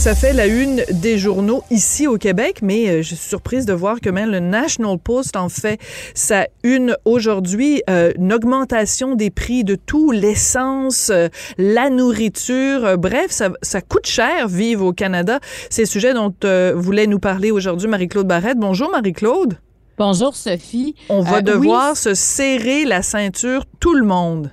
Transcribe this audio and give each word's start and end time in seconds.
Ça 0.00 0.14
fait 0.14 0.32
la 0.32 0.46
une 0.46 0.82
des 0.90 1.18
journaux 1.18 1.62
ici 1.70 2.06
au 2.06 2.16
Québec, 2.16 2.60
mais 2.62 2.88
euh, 2.88 3.02
je 3.02 3.14
suis 3.14 3.16
surprise 3.28 3.66
de 3.66 3.74
voir 3.74 4.00
que 4.00 4.08
même 4.08 4.30
le 4.30 4.40
National 4.40 4.98
Post 4.98 5.36
en 5.36 5.50
fait 5.50 5.78
sa 6.14 6.46
une 6.62 6.96
aujourd'hui. 7.04 7.82
Euh, 7.90 8.10
une 8.16 8.32
augmentation 8.32 9.14
des 9.14 9.28
prix 9.28 9.62
de 9.62 9.74
tout, 9.74 10.10
l'essence, 10.10 11.10
euh, 11.10 11.28
la 11.58 11.90
nourriture. 11.90 12.86
Euh, 12.86 12.96
bref, 12.96 13.26
ça, 13.28 13.50
ça 13.60 13.82
coûte 13.82 14.06
cher 14.06 14.48
vivre 14.48 14.86
au 14.86 14.94
Canada. 14.94 15.38
C'est 15.68 15.82
le 15.82 15.88
sujet 15.88 16.14
dont 16.14 16.34
euh, 16.44 16.72
voulait 16.74 17.06
nous 17.06 17.18
parler 17.18 17.50
aujourd'hui 17.50 17.86
Marie-Claude 17.86 18.26
Barrette. 18.26 18.56
Bonjour 18.56 18.90
Marie-Claude. 18.90 19.58
Bonjour 19.98 20.34
Sophie. 20.34 20.94
On 21.10 21.20
va 21.20 21.42
devoir 21.42 21.90
oui, 21.90 21.96
se 21.98 22.14
serrer 22.14 22.86
la 22.86 23.02
ceinture, 23.02 23.66
tout 23.80 23.92
le 23.92 24.06
monde. 24.06 24.50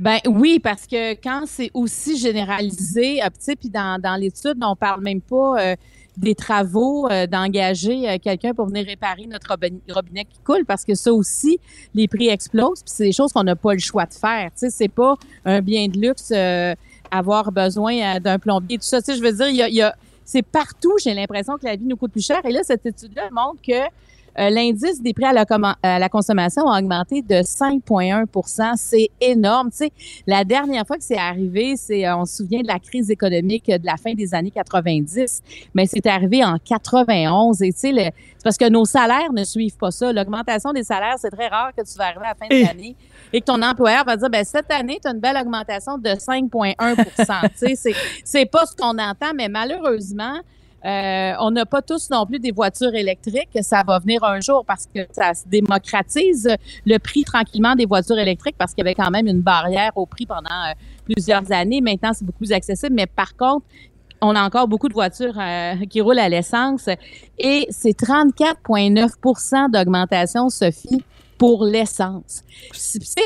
Ben 0.00 0.18
oui, 0.26 0.58
parce 0.58 0.86
que 0.86 1.12
quand 1.12 1.44
c'est 1.46 1.70
aussi 1.74 2.16
généralisé, 2.16 3.22
euh, 3.22 3.28
puis 3.58 3.68
dans, 3.68 4.00
dans 4.00 4.16
l'étude, 4.16 4.56
on 4.62 4.74
parle 4.74 5.02
même 5.02 5.20
pas 5.20 5.60
euh, 5.60 5.76
des 6.16 6.34
travaux 6.34 7.06
euh, 7.10 7.26
d'engager 7.26 8.08
euh, 8.08 8.16
quelqu'un 8.18 8.54
pour 8.54 8.66
venir 8.66 8.86
réparer 8.86 9.26
notre 9.26 9.50
robinet, 9.50 10.24
qui 10.24 10.38
coule, 10.42 10.64
parce 10.64 10.84
que 10.84 10.94
ça 10.94 11.12
aussi, 11.12 11.58
les 11.94 12.08
prix 12.08 12.28
explosent, 12.28 12.82
puis 12.82 12.92
c'est 12.94 13.04
des 13.04 13.12
choses 13.12 13.32
qu'on 13.32 13.44
n'a 13.44 13.56
pas 13.56 13.74
le 13.74 13.78
choix 13.78 14.06
de 14.06 14.14
faire. 14.14 14.50
Tu 14.52 14.60
sais, 14.60 14.70
c'est 14.70 14.88
pas 14.88 15.16
un 15.44 15.60
bien 15.60 15.88
de 15.88 15.98
luxe 15.98 16.30
euh, 16.34 16.74
avoir 17.10 17.52
besoin 17.52 18.20
d'un 18.20 18.38
plombier, 18.38 18.78
tout 18.78 18.84
ça. 18.84 19.02
Tu 19.02 19.12
sais, 19.12 19.18
je 19.18 19.22
veux 19.22 19.32
dire, 19.32 19.48
y 19.48 19.62
a, 19.62 19.68
y 19.68 19.82
a 19.82 19.94
c'est 20.24 20.42
partout, 20.42 20.92
j'ai 21.02 21.12
l'impression 21.12 21.58
que 21.58 21.64
la 21.66 21.74
vie 21.74 21.84
nous 21.84 21.96
coûte 21.96 22.12
plus 22.12 22.24
cher. 22.24 22.40
Et 22.44 22.52
là, 22.52 22.60
cette 22.62 22.86
étude-là 22.86 23.28
montre 23.32 23.60
que 23.66 23.82
euh, 24.38 24.50
l'indice 24.50 25.02
des 25.02 25.12
prix 25.12 25.24
à 25.24 25.32
la, 25.32 25.44
commen- 25.44 25.74
à 25.82 25.98
la 25.98 26.08
consommation 26.08 26.68
a 26.68 26.78
augmenté 26.78 27.22
de 27.22 27.36
5,1% 27.36 28.72
C'est 28.76 29.08
énorme. 29.20 29.70
Tu 29.70 29.78
sais, 29.78 29.92
la 30.26 30.44
dernière 30.44 30.86
fois 30.86 30.96
que 30.96 31.04
c'est 31.04 31.16
arrivé, 31.18 31.76
c'est, 31.76 32.06
euh, 32.06 32.16
on 32.16 32.24
se 32.24 32.36
souvient 32.38 32.60
de 32.62 32.66
la 32.68 32.78
crise 32.78 33.10
économique 33.10 33.66
de 33.66 33.84
la 33.86 33.96
fin 33.96 34.14
des 34.14 34.34
années 34.34 34.50
90, 34.50 35.42
mais 35.74 35.86
c'est 35.86 36.06
arrivé 36.06 36.44
en 36.44 36.56
91. 36.58 37.62
Et 37.62 37.72
tu 37.72 37.78
sais, 37.78 37.92
c'est 37.94 38.12
parce 38.44 38.56
que 38.56 38.68
nos 38.68 38.84
salaires 38.84 39.32
ne 39.32 39.44
suivent 39.44 39.76
pas 39.76 39.90
ça. 39.90 40.12
L'augmentation 40.12 40.72
des 40.72 40.84
salaires, 40.84 41.16
c'est 41.18 41.30
très 41.30 41.48
rare 41.48 41.72
que 41.76 41.82
tu 41.82 41.98
vas 41.98 42.06
arriver 42.06 42.24
à 42.24 42.28
la 42.28 42.34
fin 42.34 42.46
de 42.46 42.54
Eh. 42.54 42.64
l'année 42.64 42.96
et 43.32 43.40
que 43.40 43.44
ton 43.44 43.60
employeur 43.62 44.04
va 44.04 44.16
dire, 44.16 44.30
ben 44.30 44.44
cette 44.44 44.70
année, 44.70 44.98
tu 45.02 45.08
as 45.08 45.12
une 45.12 45.20
belle 45.20 45.36
augmentation 45.36 45.98
de 45.98 46.08
5,1 46.10 47.48
Tu 47.58 47.76
sais, 47.76 47.92
c'est 48.24 48.46
pas 48.46 48.64
ce 48.66 48.74
qu'on 48.74 48.98
entend, 48.98 49.32
mais 49.36 49.48
malheureusement, 49.48 50.40
euh, 50.84 51.32
on 51.40 51.50
n'a 51.50 51.66
pas 51.66 51.82
tous 51.82 52.08
non 52.10 52.24
plus 52.26 52.38
des 52.38 52.52
voitures 52.52 52.94
électriques. 52.94 53.50
Ça 53.60 53.82
va 53.86 53.98
venir 53.98 54.24
un 54.24 54.40
jour 54.40 54.64
parce 54.64 54.86
que 54.86 55.00
ça 55.10 55.34
se 55.34 55.46
démocratise 55.46 56.48
le 56.86 56.98
prix 56.98 57.24
tranquillement 57.24 57.74
des 57.74 57.86
voitures 57.86 58.18
électriques 58.18 58.56
parce 58.56 58.72
qu'il 58.72 58.84
y 58.84 58.88
avait 58.88 58.94
quand 58.94 59.10
même 59.10 59.26
une 59.26 59.40
barrière 59.40 59.92
au 59.96 60.06
prix 60.06 60.26
pendant 60.26 60.48
euh, 60.50 60.72
plusieurs 61.04 61.50
années. 61.52 61.80
Maintenant, 61.80 62.12
c'est 62.14 62.24
beaucoup 62.24 62.38
plus 62.38 62.52
accessible. 62.52 62.94
Mais 62.94 63.06
par 63.06 63.36
contre, 63.36 63.66
on 64.22 64.34
a 64.34 64.42
encore 64.42 64.68
beaucoup 64.68 64.88
de 64.88 64.94
voitures 64.94 65.38
euh, 65.38 65.74
qui 65.88 66.00
roulent 66.00 66.18
à 66.18 66.28
l'essence 66.28 66.88
et 67.38 67.66
c'est 67.70 67.98
34,9% 67.98 69.70
d'augmentation, 69.70 70.48
Sophie, 70.50 71.02
pour 71.40 71.64
l'essence. 71.64 72.42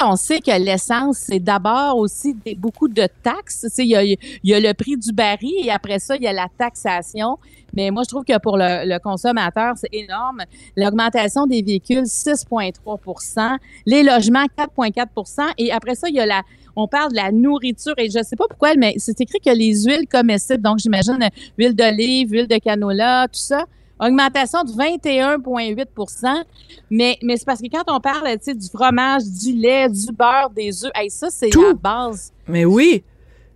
On 0.04 0.14
sait 0.14 0.38
que 0.38 0.56
l'essence, 0.56 1.16
c'est 1.18 1.40
d'abord 1.40 1.98
aussi 1.98 2.36
beaucoup 2.58 2.86
de 2.86 3.08
taxes. 3.24 3.66
Il 3.78 3.86
y 3.86 3.96
a, 3.96 4.04
y 4.04 4.54
a 4.54 4.60
le 4.60 4.72
prix 4.72 4.96
du 4.96 5.10
baril 5.10 5.66
et 5.66 5.70
après 5.72 5.98
ça, 5.98 6.14
il 6.14 6.22
y 6.22 6.28
a 6.28 6.32
la 6.32 6.46
taxation. 6.56 7.38
Mais 7.72 7.90
moi, 7.90 8.04
je 8.04 8.10
trouve 8.10 8.24
que 8.24 8.38
pour 8.38 8.56
le, 8.56 8.98
consommateur, 8.98 9.74
c'est 9.76 9.92
énorme. 9.92 10.42
L'augmentation 10.76 11.48
des 11.48 11.60
véhicules, 11.60 12.04
6,3% 12.04 13.58
Les 13.84 14.04
logements, 14.04 14.44
4,4 14.56 15.54
Et 15.58 15.72
après 15.72 15.96
ça, 15.96 16.08
il 16.08 16.14
y 16.14 16.20
a 16.20 16.26
la, 16.26 16.42
on 16.76 16.86
parle 16.86 17.10
de 17.10 17.16
la 17.16 17.32
nourriture 17.32 17.94
et 17.96 18.08
je 18.10 18.22
sais 18.22 18.36
pas 18.36 18.46
pourquoi, 18.48 18.76
mais 18.76 18.94
c'est 18.96 19.20
écrit 19.20 19.40
que 19.40 19.50
les 19.50 19.86
huiles 19.86 20.06
comestibles, 20.08 20.62
donc 20.62 20.78
j'imagine 20.78 21.18
huile 21.58 21.74
d'olive, 21.74 22.30
huile 22.30 22.46
de 22.46 22.58
canola, 22.58 23.26
tout 23.26 23.40
ça, 23.40 23.64
augmentation 24.00 24.64
de 24.64 24.72
21,8 24.72 26.44
mais, 26.90 27.18
mais 27.22 27.36
c'est 27.36 27.44
parce 27.44 27.60
que 27.60 27.68
quand 27.70 27.84
on 27.88 28.00
parle, 28.00 28.36
du 28.36 28.68
fromage, 28.68 29.24
du 29.24 29.52
lait, 29.52 29.88
du 29.88 30.12
beurre, 30.12 30.50
des 30.50 30.84
œufs, 30.84 30.92
hey, 30.94 31.10
ça, 31.10 31.28
c'est 31.30 31.54
la 31.54 31.74
base. 31.74 32.32
Mais 32.46 32.64
oui, 32.64 33.04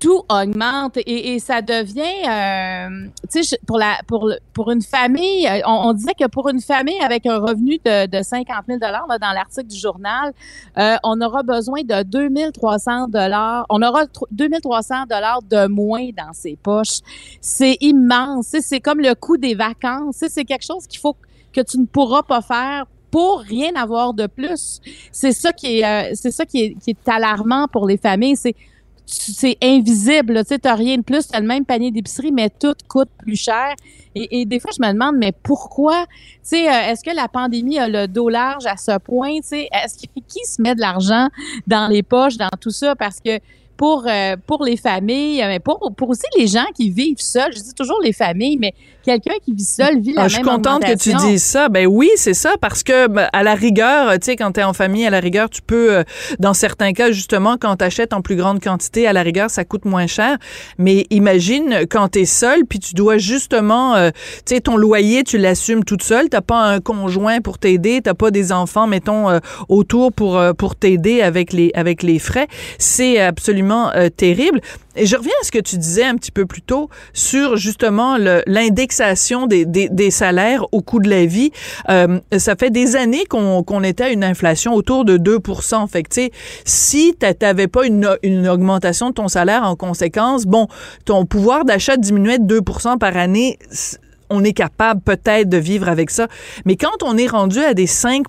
tout 0.00 0.22
augmente 0.28 0.96
et, 0.98 1.34
et 1.34 1.38
ça 1.40 1.60
devient, 1.60 2.02
euh, 2.28 3.08
tu 3.32 3.42
sais, 3.42 3.58
pour 3.66 3.78
la 3.78 3.96
pour 4.06 4.28
le- 4.28 4.38
pour 4.52 4.70
une 4.70 4.82
famille, 4.82 5.46
euh, 5.48 5.60
on, 5.66 5.88
on 5.88 5.92
disait 5.92 6.14
que 6.18 6.26
pour 6.28 6.48
une 6.48 6.60
famille 6.60 7.00
avec 7.00 7.26
un 7.26 7.38
revenu 7.38 7.78
de, 7.84 8.06
de 8.06 8.22
50 8.22 8.64
000 8.68 8.78
dollars 8.78 9.06
dans 9.08 9.32
l'article 9.32 9.66
du 9.66 9.76
journal, 9.76 10.32
euh, 10.78 10.96
on 11.02 11.20
aura 11.20 11.42
besoin 11.42 11.82
de 11.82 12.02
2300 12.04 13.08
dollars, 13.08 13.66
on 13.70 13.82
aura 13.82 14.04
tr- 14.04 14.24
2300 14.30 15.06
dollars 15.10 15.42
de 15.42 15.66
moins 15.66 16.08
dans 16.16 16.32
ses 16.32 16.56
poches. 16.56 17.00
C'est 17.40 17.76
immense, 17.80 18.54
c'est 18.60 18.80
comme 18.80 19.00
le 19.00 19.14
coût 19.14 19.36
des 19.36 19.54
vacances, 19.56 20.16
c'est 20.28 20.44
quelque 20.44 20.64
chose 20.64 20.86
qu'il 20.86 21.00
faut 21.00 21.16
que 21.52 21.60
tu 21.60 21.78
ne 21.78 21.86
pourras 21.86 22.22
pas 22.22 22.40
faire 22.40 22.84
pour 23.10 23.40
rien 23.40 23.70
avoir 23.74 24.12
de 24.14 24.26
plus. 24.26 24.80
C'est 25.10 25.32
ça 25.32 25.52
qui 25.52 25.80
est, 25.80 25.84
euh, 25.84 26.12
c'est 26.14 26.30
ça 26.30 26.44
qui 26.44 26.62
est, 26.62 26.74
qui 26.74 26.90
est 26.90 27.08
alarmant 27.08 27.66
pour 27.66 27.86
les 27.88 27.96
familles. 27.96 28.36
C'est 28.36 28.54
c'est 29.08 29.56
invisible. 29.62 30.44
Tu 30.44 30.58
t'as 30.58 30.74
rien 30.74 30.98
de 30.98 31.02
plus, 31.02 31.26
t'as 31.26 31.40
le 31.40 31.46
même 31.46 31.64
panier 31.64 31.90
d'épicerie, 31.90 32.30
mais 32.30 32.50
tout 32.50 32.74
coûte 32.88 33.08
plus 33.18 33.36
cher. 33.36 33.74
Et, 34.14 34.44
des 34.46 34.58
fois, 34.58 34.70
je 34.76 34.84
me 34.84 34.92
demande, 34.92 35.16
mais 35.16 35.32
pourquoi? 35.32 36.06
Tu 36.06 36.38
sais, 36.42 36.68
euh, 36.68 36.90
est-ce 36.90 37.04
que 37.04 37.14
la 37.14 37.28
pandémie 37.28 37.78
a 37.78 37.88
le 37.88 38.08
dos 38.08 38.28
large 38.28 38.66
à 38.66 38.76
ce 38.76 38.98
point? 38.98 39.40
Tu 39.40 39.56
est-ce 39.56 39.96
que 39.96 40.20
qui 40.26 40.44
se 40.44 40.60
met 40.60 40.74
de 40.74 40.80
l'argent 40.80 41.28
dans 41.66 41.88
les 41.88 42.02
poches, 42.02 42.36
dans 42.36 42.50
tout 42.60 42.70
ça? 42.70 42.96
Parce 42.96 43.20
que 43.20 43.38
pour 43.78 44.04
euh, 44.06 44.36
pour 44.44 44.64
les 44.64 44.76
familles, 44.76 45.42
mais 45.46 45.60
pour 45.60 45.92
pour 45.96 46.10
aussi 46.10 46.26
les 46.36 46.48
gens 46.48 46.66
qui 46.74 46.90
vivent 46.90 47.20
seuls, 47.20 47.52
je 47.56 47.62
dis 47.62 47.74
toujours 47.74 48.00
les 48.02 48.12
familles, 48.12 48.58
mais 48.58 48.74
quelqu'un 49.04 49.34
qui 49.42 49.54
vit 49.54 49.64
seul 49.64 50.00
vit 50.00 50.12
la 50.12 50.22
Ah, 50.22 50.24
même 50.24 50.28
je 50.28 50.34
suis 50.34 50.42
contente 50.42 50.84
que 50.84 50.98
tu 50.98 51.14
dises 51.14 51.44
ça. 51.44 51.68
Ben 51.68 51.86
oui, 51.86 52.10
c'est 52.16 52.34
ça, 52.34 52.54
parce 52.60 52.82
que 52.82 53.06
ben, 53.06 53.28
à 53.32 53.42
la 53.44 53.54
rigueur, 53.54 54.12
tu 54.14 54.18
sais, 54.22 54.36
quand 54.36 54.52
tu 54.52 54.60
es 54.60 54.64
en 54.64 54.72
famille, 54.72 55.06
à 55.06 55.10
la 55.10 55.20
rigueur, 55.20 55.48
tu 55.48 55.62
peux, 55.62 55.94
euh, 55.94 56.02
dans 56.40 56.54
certains 56.54 56.92
cas, 56.92 57.12
justement, 57.12 57.56
quand 57.58 57.76
tu 57.76 57.84
achètes 57.84 58.12
en 58.12 58.20
plus 58.20 58.34
grande 58.34 58.60
quantité, 58.60 59.06
à 59.06 59.12
la 59.12 59.22
rigueur, 59.22 59.48
ça 59.48 59.64
coûte 59.64 59.84
moins 59.84 60.08
cher. 60.08 60.38
Mais 60.76 61.06
imagine 61.10 61.86
quand 61.88 62.08
tu 62.08 62.20
es 62.20 62.24
seul, 62.24 62.66
puis 62.66 62.80
tu 62.80 62.94
dois 62.94 63.16
justement, 63.16 63.94
euh, 63.94 64.10
tu 64.44 64.56
sais, 64.56 64.60
ton 64.60 64.76
loyer, 64.76 65.22
tu 65.22 65.38
l'assumes 65.38 65.84
toute 65.84 66.02
seule. 66.02 66.28
T'as 66.28 66.40
pas 66.40 66.60
un 66.60 66.80
conjoint 66.80 67.40
pour 67.40 67.58
t'aider, 67.58 68.00
t'as 68.02 68.14
pas 68.14 68.32
des 68.32 68.50
enfants, 68.50 68.88
mettons, 68.88 69.30
euh, 69.30 69.38
autour 69.68 70.12
pour 70.12 70.40
pour 70.58 70.74
t'aider 70.74 71.22
avec 71.22 71.52
les 71.52 71.70
avec 71.74 72.02
les 72.02 72.18
frais. 72.18 72.48
C'est 72.78 73.20
absolument 73.20 73.67
euh, 73.70 74.08
terrible. 74.08 74.60
Et 74.96 75.06
je 75.06 75.16
reviens 75.16 75.32
à 75.40 75.44
ce 75.44 75.52
que 75.52 75.58
tu 75.58 75.78
disais 75.78 76.04
un 76.04 76.16
petit 76.16 76.32
peu 76.32 76.44
plus 76.44 76.62
tôt 76.62 76.88
sur 77.12 77.56
justement 77.56 78.16
l'indexation 78.46 79.46
des, 79.46 80.10
salaires 80.10 80.64
au 80.72 80.82
coût 80.82 80.98
de 80.98 81.08
la 81.08 81.24
vie. 81.24 81.52
Euh, 81.88 82.18
ça 82.36 82.56
fait 82.56 82.70
des 82.70 82.96
années 82.96 83.24
qu'on 83.26 83.82
était 83.84 84.04
à 84.04 84.10
une 84.10 84.24
inflation 84.24 84.74
autour 84.74 85.04
de 85.04 85.16
2 85.16 85.38
Fait 85.90 86.02
que, 86.02 86.08
tu 86.08 86.20
sais, 86.22 86.30
si 86.64 87.14
tu 87.18 87.26
n'avais 87.40 87.68
pas 87.68 87.86
une, 87.86 88.08
une 88.22 88.48
augmentation 88.48 89.10
de 89.10 89.14
ton 89.14 89.28
salaire 89.28 89.62
en 89.62 89.76
conséquence, 89.76 90.46
bon, 90.46 90.66
ton 91.04 91.24
pouvoir 91.24 91.64
d'achat 91.64 91.96
diminuait 91.96 92.38
de 92.38 92.60
2% 92.60 92.98
par 92.98 93.16
année. 93.16 93.58
On 94.30 94.44
est 94.44 94.52
capable 94.52 95.00
peut-être 95.00 95.48
de 95.48 95.56
vivre 95.56 95.88
avec 95.88 96.10
ça. 96.10 96.28
Mais 96.64 96.76
quand 96.76 97.02
on 97.02 97.16
est 97.16 97.26
rendu 97.26 97.58
à 97.60 97.74
des 97.74 97.86
5 97.86 98.26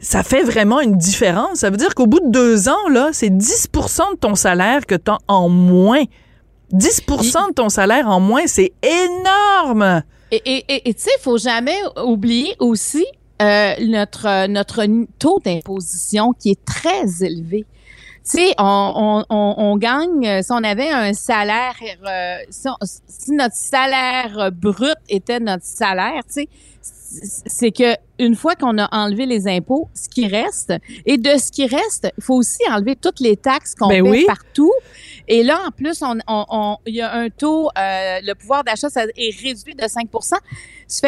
ça 0.00 0.22
fait 0.22 0.42
vraiment 0.42 0.80
une 0.80 0.96
différence. 0.96 1.58
Ça 1.58 1.70
veut 1.70 1.76
dire 1.76 1.94
qu'au 1.94 2.06
bout 2.06 2.20
de 2.20 2.30
deux 2.30 2.68
ans, 2.68 2.88
là, 2.90 3.10
c'est 3.12 3.30
10% 3.30 4.12
de 4.14 4.16
ton 4.18 4.34
salaire 4.34 4.86
que 4.86 4.94
tu 4.94 5.10
as 5.10 5.18
en 5.28 5.48
moins. 5.48 6.02
10% 6.72 7.48
de 7.48 7.54
ton 7.54 7.68
salaire 7.68 8.08
en 8.08 8.20
moins, 8.20 8.46
c'est 8.46 8.72
énorme. 8.82 10.02
Et 10.30 10.42
et- 10.44 10.64
et- 10.68 10.88
et 10.90 10.94
tu 10.94 11.02
sais, 11.02 11.10
il 11.18 11.22
faut 11.22 11.38
jamais 11.38 11.78
oublier 12.04 12.54
aussi 12.58 13.06
euh, 13.40 13.72
notre, 13.86 14.46
notre 14.48 14.84
taux 15.20 15.38
d'imposition 15.44 16.32
qui 16.38 16.50
est 16.50 16.64
très 16.64 17.24
élevé. 17.24 17.64
Tu 18.30 18.36
sais, 18.38 18.54
on, 18.58 19.24
on, 19.28 19.34
on, 19.34 19.54
on 19.58 19.76
gagne, 19.76 20.26
euh, 20.26 20.42
si 20.42 20.52
on 20.52 20.62
avait 20.62 20.90
un 20.90 21.12
salaire, 21.14 21.74
euh, 22.06 22.36
si, 22.50 22.68
on- 22.68 22.76
si 22.84 23.32
notre 23.32 23.54
salaire 23.54 24.38
euh, 24.38 24.50
brut 24.50 24.96
était 25.08 25.40
notre 25.40 25.64
salaire, 25.64 26.22
tu 26.26 26.42
sais, 26.42 26.48
c'est 27.46 27.70
que 27.72 27.94
une 28.18 28.34
fois 28.34 28.54
qu'on 28.54 28.76
a 28.78 28.88
enlevé 28.94 29.24
les 29.24 29.48
impôts, 29.48 29.88
ce 29.94 30.08
qui 30.10 30.26
reste, 30.26 30.74
et 31.06 31.16
de 31.16 31.38
ce 31.38 31.50
qui 31.50 31.66
reste, 31.66 32.08
il 32.18 32.22
faut 32.22 32.34
aussi 32.34 32.58
enlever 32.70 32.96
toutes 32.96 33.20
les 33.20 33.36
taxes 33.36 33.74
qu'on 33.74 33.88
Ben 33.88 34.02
oui. 34.06 34.24
partout. 34.26 34.72
Et 35.28 35.42
là, 35.42 35.58
en 35.66 35.70
plus, 35.70 36.02
on, 36.02 36.16
on, 36.26 36.44
on- 36.48 36.76
il 36.86 36.94
y 36.96 37.02
a 37.02 37.12
un 37.14 37.28
taux, 37.28 37.68
euh, 37.78 38.18
le 38.22 38.32
pouvoir 38.34 38.64
d'achat 38.64 38.88
ça 38.88 39.04
est 39.04 39.36
réduit 39.42 39.74
de 39.74 39.84
5% 39.84 40.20
Ça 40.22 40.38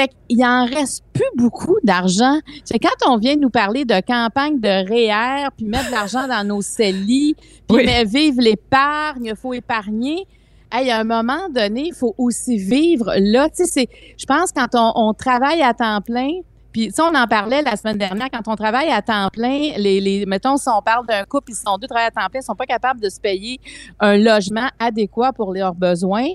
fait 0.01 0.11
qu'il 0.29 0.45
en 0.45 0.67
reste 0.67 1.03
plus 1.15 1.25
beaucoup 1.37 1.77
d'argent. 1.83 2.39
C'est 2.65 2.79
quand 2.79 3.09
on 3.11 3.17
vient 3.17 3.37
nous 3.37 3.49
parler 3.51 3.85
de 3.87 3.99
campagne 4.07 4.61
de 4.61 4.69
REER, 4.69 5.49
puis 5.57 5.65
mettre 5.67 5.87
de 5.87 5.93
l'argent 5.93 6.29
dans 6.29 6.47
nos 6.47 6.61
CELI, 6.61 7.35
puis 7.67 7.77
Oui. 7.77 7.83
mais 7.87 8.05
vive 8.05 8.39
l'épargne, 8.41 9.25
il 9.25 9.37
faut 9.37 9.55
épargner. 9.55 10.27
Hey, 10.73 10.91
à 10.91 11.01
un 11.01 11.05
moment 11.05 11.49
donné, 11.49 11.87
il 11.89 11.95
faut 11.95 12.15
aussi 12.19 12.57
vivre 12.59 13.13
là. 13.17 13.49
Tu 13.49 13.65
sais, 13.65 13.89
je 14.19 14.27
pense 14.27 14.53
quand 14.53 14.69
on, 14.75 14.93
on 15.09 15.15
travaille 15.15 15.63
à 15.63 15.73
temps 15.75 16.01
plein, 16.01 16.31
puis 16.73 16.91
sais, 16.91 17.03
on 17.03 17.15
en 17.15 17.27
parlait 17.27 17.63
la 17.63 17.77
semaine 17.77 17.99
dernière, 17.99 18.29
quand 18.31 18.47
on 18.47 18.57
travaille 18.57 18.91
à 18.91 19.03
temps 19.03 19.29
plein, 19.33 19.73
les, 19.77 20.01
les 20.01 20.27
mettons, 20.27 20.57
si 20.57 20.69
on 20.69 20.83
parle 20.83 21.07
d'un 21.07 21.25
couple, 21.25 21.53
ils 21.53 21.55
sont 21.55 21.79
deux 21.79 21.87
travaillent 21.87 22.09
à 22.09 22.11
temps 22.11 22.29
plein, 22.31 22.41
ils 22.41 22.45
sont 22.45 22.55
pas 22.55 22.67
capables 22.67 23.01
de 23.01 23.09
se 23.09 23.21
payer 23.21 23.61
un 23.99 24.17
logement 24.17 24.69
adéquat 24.79 25.33
pour 25.33 25.53
leurs 25.53 25.75
besoins. 25.75 26.29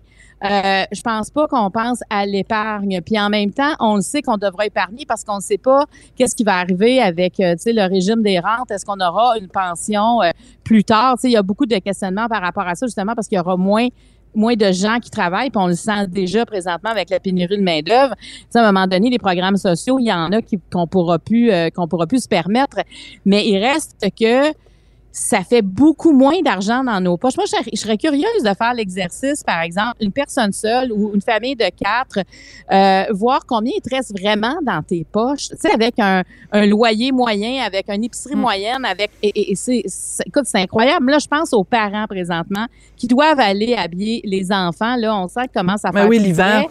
Euh, 0.44 0.84
je 0.92 1.02
pense 1.02 1.30
pas 1.30 1.48
qu'on 1.48 1.72
pense 1.72 2.02
à 2.10 2.26
l'épargne. 2.26 3.02
Puis 3.02 3.20
en 3.20 3.30
même 3.30 3.52
temps, 3.52 3.74
on 3.80 3.96
le 3.96 4.02
sait 4.02 4.22
qu'on 4.22 4.38
devrait 4.38 4.68
épargner 4.68 5.06
parce 5.06 5.24
qu'on 5.24 5.38
ne 5.38 5.42
sait 5.42 5.58
pas 5.58 5.86
qu'est-ce 6.16 6.36
qui 6.36 6.44
va 6.44 6.58
arriver 6.58 7.02
avec 7.02 7.40
euh, 7.40 7.56
le 7.66 7.88
régime 7.88 8.22
des 8.22 8.40
rentes. 8.40 8.70
Est-ce 8.70 8.86
qu'on 8.86 9.00
aura 9.00 9.38
une 9.40 9.48
pension 9.48 10.22
euh, 10.22 10.32
plus 10.64 10.84
tard? 10.84 11.16
Il 11.24 11.32
y 11.32 11.38
a 11.38 11.44
beaucoup 11.44 11.66
de 11.66 11.78
questionnements 11.78 12.28
par 12.28 12.42
rapport 12.42 12.68
à 12.68 12.76
ça, 12.76 12.86
justement, 12.86 13.16
parce 13.16 13.28
qu'il 13.28 13.38
y 13.38 13.40
aura 13.40 13.56
moins 13.56 13.88
moins 14.36 14.56
de 14.56 14.72
gens 14.72 15.00
qui 15.00 15.10
travaillent, 15.10 15.50
puis 15.50 15.62
on 15.62 15.68
le 15.68 15.76
sent 15.76 16.08
déjà 16.08 16.46
présentement 16.46 16.90
avec 16.90 17.10
la 17.10 17.20
pénurie 17.20 17.58
de 17.58 17.64
main-d'œuvre. 17.64 18.16
Tu 18.20 18.46
sais, 18.50 18.60
à 18.60 18.64
un 18.64 18.72
moment 18.72 18.88
donné, 18.88 19.10
les 19.10 19.20
programmes 19.20 19.58
sociaux, 19.58 20.00
il 20.00 20.06
y 20.06 20.14
en 20.14 20.32
a 20.32 20.42
qui 20.42 20.60
qu'on 20.72 20.88
pourra 20.88 21.20
plus 21.20 21.52
euh, 21.52 21.70
pourra 21.90 22.08
plus 22.08 22.24
se 22.24 22.28
permettre, 22.28 22.78
mais 23.26 23.48
il 23.48 23.58
reste 23.58 24.06
que 24.20 24.52
ça 25.18 25.46
fait 25.46 25.62
beaucoup 25.62 26.12
moins 26.12 26.42
d'argent 26.44 26.84
dans 26.84 27.00
nos 27.00 27.16
poches. 27.16 27.38
Moi, 27.38 27.46
je 27.46 27.52
serais, 27.52 27.70
je 27.72 27.80
serais 27.80 27.98
curieuse 27.98 28.44
de 28.44 28.54
faire 28.54 28.74
l'exercice, 28.74 29.44
par 29.46 29.62
exemple, 29.62 29.96
une 30.02 30.12
personne 30.12 30.52
seule 30.52 30.92
ou 30.92 31.12
une 31.16 31.22
famille 31.22 31.56
de 31.56 31.64
quatre, 31.70 32.20
euh, 32.70 33.06
voir 33.14 33.46
combien 33.48 33.72
il 33.78 33.82
te 33.82 33.96
reste 33.96 34.12
vraiment 34.20 34.56
dans 34.62 34.82
tes 34.84 35.06
poches. 35.10 35.48
Tu 35.52 35.56
sais, 35.58 35.72
avec 35.72 36.00
un, 36.00 36.24
un 36.52 36.66
loyer 36.66 37.14
moyen, 37.14 37.64
avec 37.64 37.90
une 37.90 38.04
épicerie 38.04 38.36
Mm. 38.36 38.40
moyenne, 38.42 38.84
avec 38.84 39.10
et, 39.24 39.30
et- 39.30 39.52
et 39.54 39.56
c'est, 39.56 39.84
écoute, 40.26 40.44
c'est 40.48 40.60
incroyable. 40.60 41.10
Là, 41.10 41.20
je 41.20 41.28
pense 41.28 41.54
aux 41.54 41.64
parents 41.64 42.08
présentement 42.10 42.66
qui 42.98 43.08
doivent 43.08 43.40
aller 43.40 43.74
habiller 43.74 44.20
les 44.26 44.52
enfants. 44.52 44.98
Là, 44.98 45.16
on 45.18 45.30
sait 45.30 45.48
comment 45.54 45.78
ça 45.78 45.92
Ben 45.92 46.02
fait 46.02 46.08
oui, 46.10 46.20
l'hiver. 46.20 46.66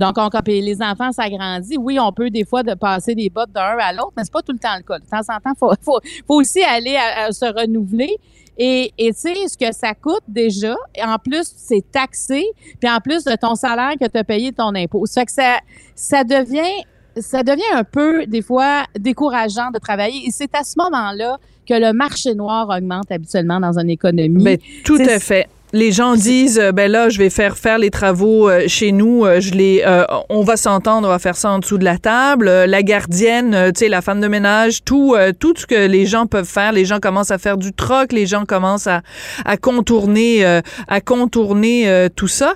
Donc, 0.00 0.16
on, 0.16 0.30
quand 0.30 0.46
les 0.48 0.82
enfants 0.82 1.12
s'agrandissent, 1.12 1.76
oui, 1.78 1.98
on 2.00 2.10
peut 2.10 2.30
des 2.30 2.44
fois 2.44 2.62
de 2.62 2.74
passer 2.74 3.14
des 3.14 3.28
bottes 3.28 3.52
d'un 3.52 3.76
à 3.78 3.92
l'autre, 3.92 4.12
mais 4.16 4.24
c'est 4.24 4.32
pas 4.32 4.42
tout 4.42 4.52
le 4.52 4.58
temps 4.58 4.76
le 4.76 4.82
cas. 4.82 4.98
De 4.98 5.04
temps 5.04 5.34
en 5.34 5.38
temps, 5.38 5.52
faut, 5.58 5.72
faut, 5.82 6.00
faut 6.26 6.40
aussi 6.40 6.62
aller 6.62 6.96
à, 6.96 7.26
à 7.26 7.32
se 7.32 7.44
renouveler. 7.44 8.16
Et 8.62 8.92
tu 8.98 9.12
sais, 9.14 9.48
ce 9.48 9.56
que 9.56 9.72
ça 9.74 9.94
coûte 9.94 10.22
déjà, 10.28 10.74
et 10.94 11.02
en 11.02 11.16
plus, 11.18 11.50
c'est 11.56 11.84
taxé, 11.90 12.44
puis 12.78 12.90
en 12.90 13.00
plus 13.00 13.24
de 13.24 13.34
ton 13.36 13.54
salaire 13.54 13.92
que 14.00 14.06
tu 14.06 14.18
as 14.18 14.24
payé 14.24 14.52
ton 14.52 14.74
impôt. 14.74 15.06
Ça 15.06 15.20
fait 15.20 15.26
que 15.26 15.32
ça, 15.32 15.60
ça 15.94 16.24
devient 16.24 16.84
ça 17.16 17.42
devient 17.42 17.62
un 17.74 17.84
peu, 17.84 18.26
des 18.26 18.42
fois, 18.42 18.84
décourageant 18.98 19.70
de 19.72 19.78
travailler. 19.78 20.26
Et 20.26 20.30
c'est 20.30 20.54
à 20.54 20.62
ce 20.62 20.74
moment-là 20.78 21.38
que 21.68 21.74
le 21.74 21.92
marché 21.92 22.34
noir 22.34 22.68
augmente 22.68 23.10
habituellement 23.10 23.60
dans 23.60 23.78
une 23.78 23.90
économie. 23.90 24.44
Ben, 24.44 24.58
tout 24.84 24.98
à 24.98 25.18
fait. 25.18 25.48
Les 25.72 25.92
gens 25.92 26.16
disent, 26.16 26.58
euh, 26.58 26.72
ben 26.72 26.90
là, 26.90 27.08
je 27.08 27.18
vais 27.18 27.30
faire 27.30 27.56
faire 27.56 27.78
les 27.78 27.90
travaux 27.90 28.48
euh, 28.48 28.64
chez 28.66 28.92
nous. 28.92 29.24
euh, 29.24 29.40
je 29.40 29.52
les, 29.52 29.84
on 30.28 30.42
va 30.42 30.56
s'entendre, 30.56 31.06
on 31.06 31.10
va 31.10 31.18
faire 31.18 31.36
ça 31.36 31.50
en 31.50 31.58
dessous 31.58 31.78
de 31.78 31.84
la 31.84 31.98
table. 31.98 32.46
La 32.48 32.82
gardienne, 32.82 33.72
tu 33.72 33.80
sais, 33.80 33.88
la 33.88 34.02
femme 34.02 34.20
de 34.20 34.28
ménage, 34.28 34.84
tout, 34.84 35.16
tout 35.38 35.54
ce 35.56 35.66
que 35.66 35.86
les 35.86 36.06
gens 36.06 36.26
peuvent 36.26 36.48
faire. 36.48 36.72
Les 36.72 36.84
gens 36.84 36.98
commencent 36.98 37.30
à 37.30 37.38
faire 37.38 37.56
du 37.56 37.72
troc. 37.72 38.12
Les 38.12 38.26
gens 38.26 38.44
commencent 38.44 38.86
à, 38.86 39.02
à 39.44 39.56
contourner, 39.56 40.44
à 40.88 41.00
contourner 41.00 42.08
tout 42.16 42.28
ça. 42.28 42.54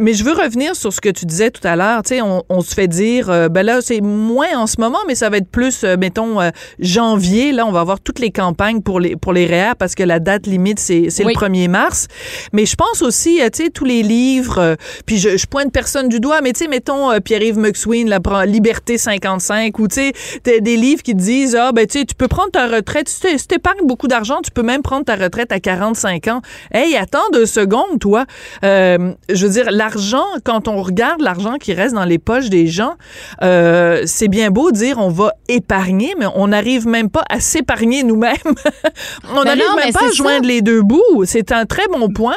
Mais 0.00 0.14
je 0.14 0.24
veux 0.24 0.32
revenir 0.32 0.74
sur 0.74 0.90
ce 0.92 1.00
que 1.02 1.10
tu 1.10 1.26
disais 1.26 1.50
tout 1.50 1.66
à 1.66 1.76
l'heure. 1.76 2.02
Tu 2.02 2.14
sais, 2.14 2.22
on, 2.22 2.42
on 2.48 2.60
se 2.62 2.72
fait 2.74 2.88
dire, 2.88 3.28
euh, 3.28 3.48
ben 3.48 3.62
là, 3.64 3.80
c'est 3.82 4.00
moins 4.00 4.56
en 4.56 4.66
ce 4.66 4.80
moment, 4.80 4.98
mais 5.06 5.14
ça 5.14 5.28
va 5.28 5.36
être 5.36 5.50
plus, 5.50 5.84
euh, 5.84 5.96
mettons, 5.98 6.40
euh, 6.40 6.50
janvier. 6.78 7.52
Là, 7.52 7.66
on 7.66 7.72
va 7.72 7.80
avoir 7.80 8.00
toutes 8.00 8.18
les 8.18 8.30
campagnes 8.30 8.80
pour 8.80 9.00
les 9.00 9.16
pour 9.16 9.34
les 9.34 9.46
REER 9.46 9.74
parce 9.78 9.94
que 9.94 10.02
la 10.02 10.18
date 10.18 10.46
limite 10.46 10.78
c'est 10.78 11.08
Oui. 11.24 11.34
le 11.34 11.38
1er 11.38 11.68
mars. 11.68 12.06
Mais 12.54 12.64
je 12.64 12.74
pense 12.74 13.02
aussi, 13.02 13.38
tu 13.52 13.64
sais, 13.64 13.70
tous 13.70 13.84
les 13.84 14.02
livres. 14.02 14.76
puis 15.04 15.18
je, 15.18 15.36
je 15.36 15.46
pointe 15.46 15.70
personne 15.72 16.08
du 16.08 16.20
doigt, 16.20 16.40
mais 16.40 16.52
tu 16.54 16.60
sais, 16.64 16.68
mettons 16.68 17.10
Pierre-Yves 17.20 17.58
McSween, 17.58 18.08
la 18.08 18.20
Liberté 18.46 18.96
55, 18.96 19.78
ou 19.78 19.88
tu 19.88 20.10
sais, 20.44 20.60
des 20.60 20.76
livres 20.76 21.02
qui 21.02 21.12
te 21.12 21.20
disent, 21.20 21.54
ah 21.54 21.72
ben 21.72 21.86
tu 21.86 21.98
sais, 21.98 22.04
tu 22.06 22.14
peux 22.14 22.28
prendre 22.28 22.50
ta 22.50 22.66
retraite. 22.66 23.08
Si 23.10 23.38
si 23.38 23.46
t'épargnes 23.46 23.86
beaucoup 23.86 24.08
d'argent, 24.08 24.40
tu 24.42 24.50
peux 24.50 24.62
même 24.62 24.82
prendre 24.82 25.04
ta 25.04 25.16
retraite 25.16 25.52
à 25.52 25.60
45 25.60 26.28
ans. 26.28 26.40
Hey, 26.72 26.96
attends 26.96 27.28
deux 27.32 27.46
secondes, 27.46 27.98
toi. 28.00 28.24
Je 28.62 29.06
veux 29.46 29.48
dire, 29.50 29.70
l'argent, 29.82 30.24
quand 30.44 30.68
on 30.68 30.80
regarde 30.82 31.20
l'argent 31.22 31.56
qui 31.58 31.72
reste 31.74 31.94
dans 31.94 32.04
les 32.04 32.18
poches 32.18 32.50
des 32.50 32.66
gens, 32.68 32.94
euh, 33.42 34.02
c'est 34.06 34.28
bien 34.28 34.50
beau 34.50 34.70
de 34.70 34.76
dire 34.76 34.98
on 34.98 35.08
va 35.08 35.32
épargner, 35.48 36.14
mais 36.18 36.26
on 36.36 36.48
n'arrive 36.48 36.86
même 36.86 37.10
pas 37.10 37.24
à 37.28 37.40
s'épargner 37.40 38.04
nous-mêmes. 38.04 38.36
on 39.34 39.42
Ben 39.42 39.56
n'arrive 39.56 39.74
même 39.76 39.92
pas 39.92 40.04
à 40.04 40.08
ça. 40.08 40.14
joindre 40.14 40.46
les 40.46 40.62
deux 40.62 40.82
bouts. 40.82 41.24
C'est 41.24 41.50
un 41.50 41.66
très 41.66 41.86
bon 41.88 42.08
point. 42.10 42.36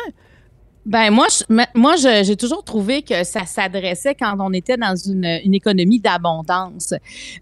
Ben 0.85 1.09
moi, 1.09 1.25
moi, 1.73 1.95
j'ai 1.95 2.35
toujours 2.35 2.63
trouvé 2.63 3.01
que 3.01 3.23
ça 3.23 3.45
s'adressait 3.47 4.13
quand 4.13 4.35
on 4.39 4.53
était 4.53 4.77
dans 4.77 4.95
une, 4.95 5.25
économie 5.25 5.99
d'abondance. 5.99 6.93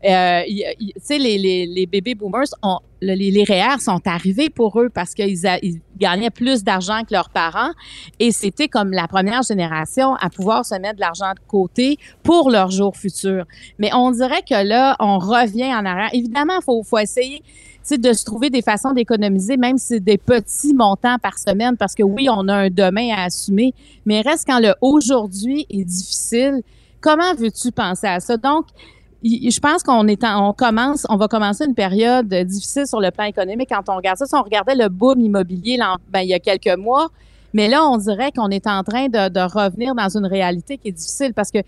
Euh, 0.05 0.41
tu 0.47 0.93
sais, 0.97 1.17
les, 1.17 1.37
les, 1.37 1.65
les 1.65 1.85
baby 1.85 2.15
boomers, 2.15 2.47
les, 3.01 3.15
les 3.15 3.43
REER 3.43 3.79
sont 3.79 3.99
arrivés 4.05 4.49
pour 4.49 4.79
eux 4.79 4.89
parce 4.89 5.13
qu'ils 5.13 5.41
gagnaient 5.97 6.29
plus 6.29 6.63
d'argent 6.63 7.01
que 7.03 7.13
leurs 7.13 7.29
parents 7.29 7.71
et 8.17 8.31
c'était 8.31 8.69
comme 8.69 8.91
la 8.91 9.09
première 9.09 9.41
génération 9.41 10.15
à 10.15 10.29
pouvoir 10.29 10.65
se 10.65 10.75
mettre 10.75 10.95
de 10.95 11.01
l'argent 11.01 11.31
de 11.33 11.39
côté 11.45 11.97
pour 12.23 12.49
leur 12.49 12.71
jour 12.71 12.95
futur. 12.95 13.45
Mais 13.77 13.93
on 13.93 14.11
dirait 14.11 14.41
que 14.41 14.63
là, 14.63 14.95
on 14.99 15.19
revient 15.19 15.73
en 15.75 15.85
arrière. 15.85 16.09
Évidemment, 16.13 16.61
faut, 16.61 16.81
faut 16.83 16.99
essayer 16.99 17.43
de 17.91 18.13
se 18.13 18.23
trouver 18.25 18.49
des 18.49 18.61
façons 18.61 18.91
d'économiser, 18.91 19.57
même 19.57 19.77
si 19.77 19.87
c'est 19.87 19.99
des 19.99 20.17
petits 20.17 20.73
montants 20.73 21.17
par 21.21 21.37
semaine, 21.37 21.75
parce 21.77 21.93
que 21.95 22.03
oui, 22.03 22.27
on 22.29 22.47
a 22.47 22.53
un 22.55 22.69
demain 22.69 23.09
à 23.15 23.25
assumer, 23.25 23.73
mais 24.05 24.21
reste 24.21 24.45
quand 24.47 24.59
le 24.59 24.73
aujourd'hui 24.81 25.65
est 25.69 25.83
difficile, 25.83 26.61
comment 27.01 27.33
veux-tu 27.37 27.71
penser 27.71 28.07
à 28.07 28.19
ça? 28.19 28.37
Donc, 28.37 28.65
je 29.23 29.59
pense 29.59 29.83
qu'on 29.83 30.07
est 30.07 30.23
en- 30.23 30.49
on 30.49 30.53
commence, 30.53 31.05
on 31.09 31.15
va 31.17 31.27
commencer 31.27 31.65
une 31.65 31.75
période 31.75 32.27
difficile 32.27 32.87
sur 32.87 32.99
le 32.99 33.11
plan 33.11 33.25
économique 33.25 33.69
quand 33.69 33.91
on 33.91 33.95
regarde 33.95 34.17
ça. 34.17 34.25
Si 34.25 34.35
on 34.35 34.41
regardait 34.43 34.75
le 34.75 34.89
boom 34.89 35.19
immobilier 35.21 35.77
ben, 36.09 36.21
il 36.21 36.29
y 36.29 36.33
a 36.33 36.39
quelques 36.39 36.77
mois, 36.77 37.07
mais 37.53 37.69
là, 37.69 37.87
on 37.87 37.97
dirait 37.97 38.31
qu'on 38.31 38.49
est 38.49 38.67
en 38.67 38.83
train 38.83 39.07
de, 39.07 39.29
de 39.29 39.39
revenir 39.39 39.95
dans 39.95 40.09
une 40.17 40.25
réalité 40.25 40.77
qui 40.77 40.89
est 40.89 40.93
difficile 40.93 41.33
parce 41.33 41.51
que 41.51 41.59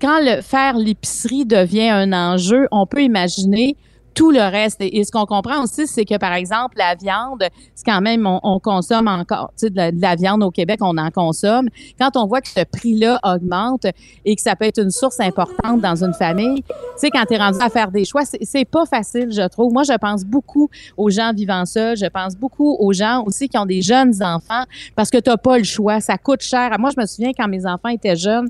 quand 0.00 0.18
le 0.20 0.42
faire 0.42 0.76
l'épicerie 0.76 1.46
devient 1.46 1.88
un 1.88 2.12
enjeu, 2.12 2.68
on 2.70 2.86
peut 2.86 3.02
imaginer 3.02 3.76
tout 4.14 4.30
le 4.30 4.40
reste. 4.40 4.76
Et, 4.80 5.04
ce 5.04 5.10
qu'on 5.10 5.26
comprend 5.26 5.62
aussi, 5.62 5.86
c'est 5.86 6.04
que, 6.04 6.16
par 6.16 6.32
exemple, 6.32 6.76
la 6.78 6.94
viande, 6.94 7.44
c'est 7.74 7.84
quand 7.84 8.00
même, 8.00 8.26
on, 8.26 8.40
on 8.42 8.58
consomme 8.58 9.08
encore, 9.08 9.50
tu 9.58 9.66
sais, 9.66 9.70
de 9.70 9.76
la, 9.76 9.92
de 9.92 10.00
la 10.00 10.14
viande 10.14 10.42
au 10.42 10.50
Québec, 10.50 10.78
on 10.80 10.96
en 10.96 11.10
consomme. 11.10 11.68
Quand 11.98 12.16
on 12.16 12.26
voit 12.26 12.40
que 12.40 12.48
ce 12.48 12.64
prix-là 12.64 13.20
augmente 13.22 13.86
et 14.24 14.36
que 14.36 14.40
ça 14.42 14.56
peut 14.56 14.64
être 14.64 14.80
une 14.80 14.90
source 14.90 15.20
importante 15.20 15.80
dans 15.80 16.02
une 16.02 16.14
famille, 16.14 16.62
tu 16.62 16.72
sais, 16.96 17.10
quand 17.10 17.24
tu 17.26 17.34
es 17.34 17.38
rendu 17.38 17.58
à 17.60 17.68
faire 17.68 17.90
des 17.90 18.04
choix, 18.04 18.24
c'est- 18.24 18.64
pas 18.64 18.86
facile, 18.86 19.30
je 19.30 19.46
trouve. 19.48 19.72
Moi, 19.72 19.82
je 19.82 19.92
pense 19.92 20.24
beaucoup 20.24 20.70
aux 20.96 21.10
gens 21.10 21.32
vivant 21.34 21.66
seuls. 21.66 21.96
Je 21.96 22.06
pense 22.06 22.34
beaucoup 22.34 22.76
aux 22.78 22.92
gens 22.94 23.22
aussi 23.26 23.48
qui 23.48 23.58
ont 23.58 23.66
des 23.66 23.82
jeunes 23.82 24.14
enfants 24.22 24.64
parce 24.96 25.10
que 25.10 25.18
tu 25.18 25.30
pas 25.42 25.58
le 25.58 25.64
choix. 25.64 26.00
Ça 26.00 26.16
coûte 26.16 26.40
cher. 26.40 26.70
Moi, 26.78 26.90
je 26.94 27.00
me 27.00 27.06
souviens 27.06 27.32
quand 27.36 27.48
mes 27.48 27.66
enfants 27.66 27.90
étaient 27.90 28.16
jeunes, 28.16 28.48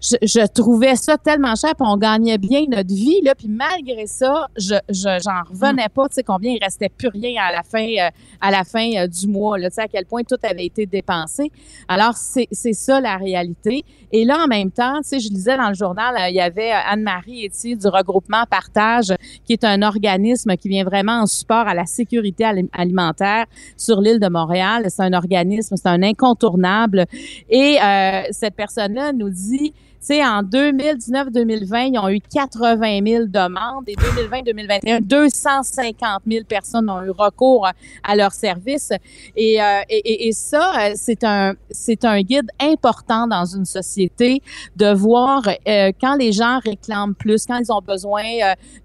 je, 0.00 0.16
je 0.22 0.46
trouvais 0.46 0.96
ça 0.96 1.16
tellement 1.18 1.54
cher, 1.54 1.74
puis 1.74 1.86
on 1.88 1.96
gagnait 1.96 2.38
bien 2.38 2.62
notre 2.68 2.94
vie, 2.94 3.20
là, 3.22 3.34
puis 3.34 3.48
malgré 3.48 4.06
ça, 4.06 4.48
je, 4.56 4.74
je 4.88 5.18
j'en 5.22 5.42
revenais 5.50 5.88
pas, 5.88 6.08
tu 6.08 6.14
sais, 6.14 6.22
combien 6.22 6.52
il 6.52 6.62
restait 6.62 6.88
plus 6.88 7.08
rien 7.08 7.42
à 7.42 7.52
la 7.52 7.62
fin, 7.62 7.86
euh, 7.86 8.10
à 8.40 8.50
la 8.50 8.64
fin 8.64 8.90
euh, 8.96 9.06
du 9.06 9.26
mois, 9.26 9.58
là, 9.58 9.70
tu 9.70 9.74
sais, 9.74 9.82
à 9.82 9.88
quel 9.88 10.06
point 10.06 10.22
tout 10.22 10.36
avait 10.42 10.66
été 10.66 10.86
dépensé. 10.86 11.50
Alors, 11.88 12.14
c'est, 12.14 12.48
ça 12.52 13.00
la 13.00 13.16
réalité. 13.16 13.84
Et 14.12 14.24
là, 14.24 14.44
en 14.44 14.46
même 14.46 14.70
temps, 14.70 14.98
tu 15.02 15.08
sais, 15.08 15.20
je 15.20 15.28
lisais 15.30 15.56
dans 15.56 15.68
le 15.68 15.74
journal, 15.74 16.14
euh, 16.16 16.28
il 16.28 16.36
y 16.36 16.40
avait 16.40 16.70
Anne-Marie 16.70 17.46
Etier 17.46 17.76
du 17.76 17.88
regroupement 17.88 18.44
Partage, 18.48 19.12
qui 19.44 19.52
est 19.52 19.64
un 19.64 19.82
organisme 19.82 20.56
qui 20.56 20.68
vient 20.68 20.84
vraiment 20.84 21.20
en 21.22 21.26
support 21.26 21.66
à 21.66 21.74
la 21.74 21.86
sécurité 21.86 22.44
ali- 22.44 22.70
alimentaire 22.72 23.46
sur 23.76 24.00
l'île 24.00 24.20
de 24.20 24.28
Montréal. 24.28 24.86
C'est 24.88 25.02
un 25.02 25.12
organisme, 25.12 25.76
c'est 25.76 25.88
un 25.88 26.02
incontournable. 26.02 27.06
Et 27.48 27.78
euh, 27.82 28.22
cette 28.30 28.54
personne-là 28.54 29.12
nous 29.12 29.30
dit, 29.30 29.74
sais, 30.00 30.24
en 30.24 30.42
2019-2020, 30.42 31.92
ils 31.92 31.98
ont 31.98 32.08
eu 32.08 32.20
80 32.20 33.00
000 33.06 33.24
demandes 33.26 33.88
et 33.88 33.94
2020-2021, 33.94 35.00
250 35.00 36.22
000 36.26 36.44
personnes 36.44 36.88
ont 36.90 37.02
eu 37.02 37.10
recours 37.10 37.68
à 38.04 38.16
leur 38.16 38.32
service. 38.32 38.92
Et, 39.36 39.62
euh, 39.62 39.80
et, 39.88 40.28
et, 40.28 40.32
ça, 40.32 40.72
euh, 40.78 40.92
c'est 40.94 41.24
un, 41.24 41.54
c'est 41.70 42.04
un 42.04 42.20
guide 42.22 42.50
important 42.60 43.26
dans 43.26 43.44
une 43.44 43.64
société 43.64 44.42
de 44.76 44.92
voir 44.92 45.42
euh, 45.46 45.92
quand 46.00 46.16
les 46.16 46.32
gens 46.32 46.60
réclament 46.64 47.14
plus, 47.14 47.46
quand 47.46 47.58
ils 47.58 47.72
ont 47.72 47.80
besoin 47.80 48.22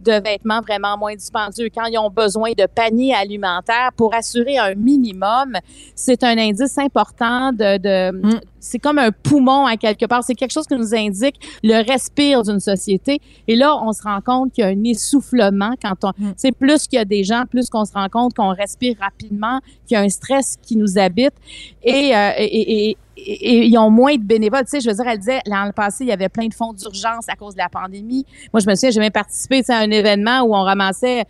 de 0.02 0.12
vêtements 0.12 0.62
vraiment 0.62 0.98
moins 0.98 1.16
dispendieux, 1.16 1.70
quand 1.74 1.86
ils 1.86 1.98
ont 1.98 2.10
besoin 2.10 2.52
de 2.52 2.66
paniers 2.66 3.14
alimentaires 3.14 3.92
pour 3.96 4.14
assurer 4.14 4.58
un 4.58 4.76
minimum, 4.76 5.54
c'est 5.96 6.24
un 6.24 6.38
indice 6.38 6.78
important 6.78 7.52
de, 7.52 7.78
de 7.78 8.12
mm. 8.12 8.40
C'est 8.64 8.80
comme 8.80 8.98
un 8.98 9.12
poumon 9.12 9.66
à 9.66 9.78
quelque 9.78 10.06
part. 10.06 10.24
C'est 10.24 10.36
quelque 10.36 10.52
chose 10.52 10.66
qui 10.66 10.76
nous 10.76 10.96
indique 10.96 11.36
le 11.64 11.86
respire 11.86 12.44
d'une 12.44 12.60
société. 12.62 13.20
Et 13.48 13.56
là, 13.56 13.76
on 13.84 13.92
se 13.92 14.02
rend 14.02 14.22
compte 14.22 14.54
qu'il 14.54 14.64
y 14.64 14.68
a 14.68 14.70
un 14.70 14.84
essoufflement 14.84 15.74
quand 15.82 15.96
on, 16.04 16.12
mm. 16.18 16.34
c'est 16.38 16.54
plus 16.54 16.88
qu'il 16.88 16.98
y 16.98 17.02
a 17.02 17.06
des 17.06 17.24
gens, 17.24 17.44
plus 17.50 17.70
qu'on 17.70 17.86
se 17.86 17.94
rend 17.94 18.08
compte 18.10 18.34
qu'on 18.34 18.54
respire 18.54 18.96
rapidement, 19.00 19.60
qu'il 19.86 19.96
y 19.96 19.98
a 19.98 20.02
un 20.02 20.10
stress 20.10 20.58
qui 20.62 20.78
nous 20.78 20.98
habite 20.98 21.34
et, 21.84 22.16
euh, 22.16 22.32
et, 22.38 22.90
et, 22.90 22.98
et, 23.18 23.68
ils 23.68 23.78
ont 23.78 23.90
moins 23.90 24.16
de 24.16 24.24
bénévoles. 24.24 24.64
Tu 24.64 24.72
sais, 24.72 24.80
je 24.80 24.90
veux 24.90 24.96
dire, 24.96 25.08
elle 25.08 25.20
disait, 25.20 25.42
l'an 25.46 25.72
passé, 25.76 26.06
il 26.06 26.08
y 26.08 26.14
avait 26.14 26.30
plein 26.30 26.48
de 26.48 26.54
fonds 26.54 26.74
d'urgence 26.74 27.28
à 27.28 27.36
cause 27.36 27.54
de 27.54 27.60
la 27.60 27.70
pandémie. 27.70 28.26
Moi, 28.54 28.62
je 28.62 28.70
me 28.70 28.76
souviens, 28.76 28.92
j'ai 28.92 29.00
même 29.02 29.12
participé 29.12 29.62
à 29.68 29.80
un 29.80 29.92
événement 29.92 30.42
où 30.42 30.56
on 30.56 30.64
ramassait 30.64 31.26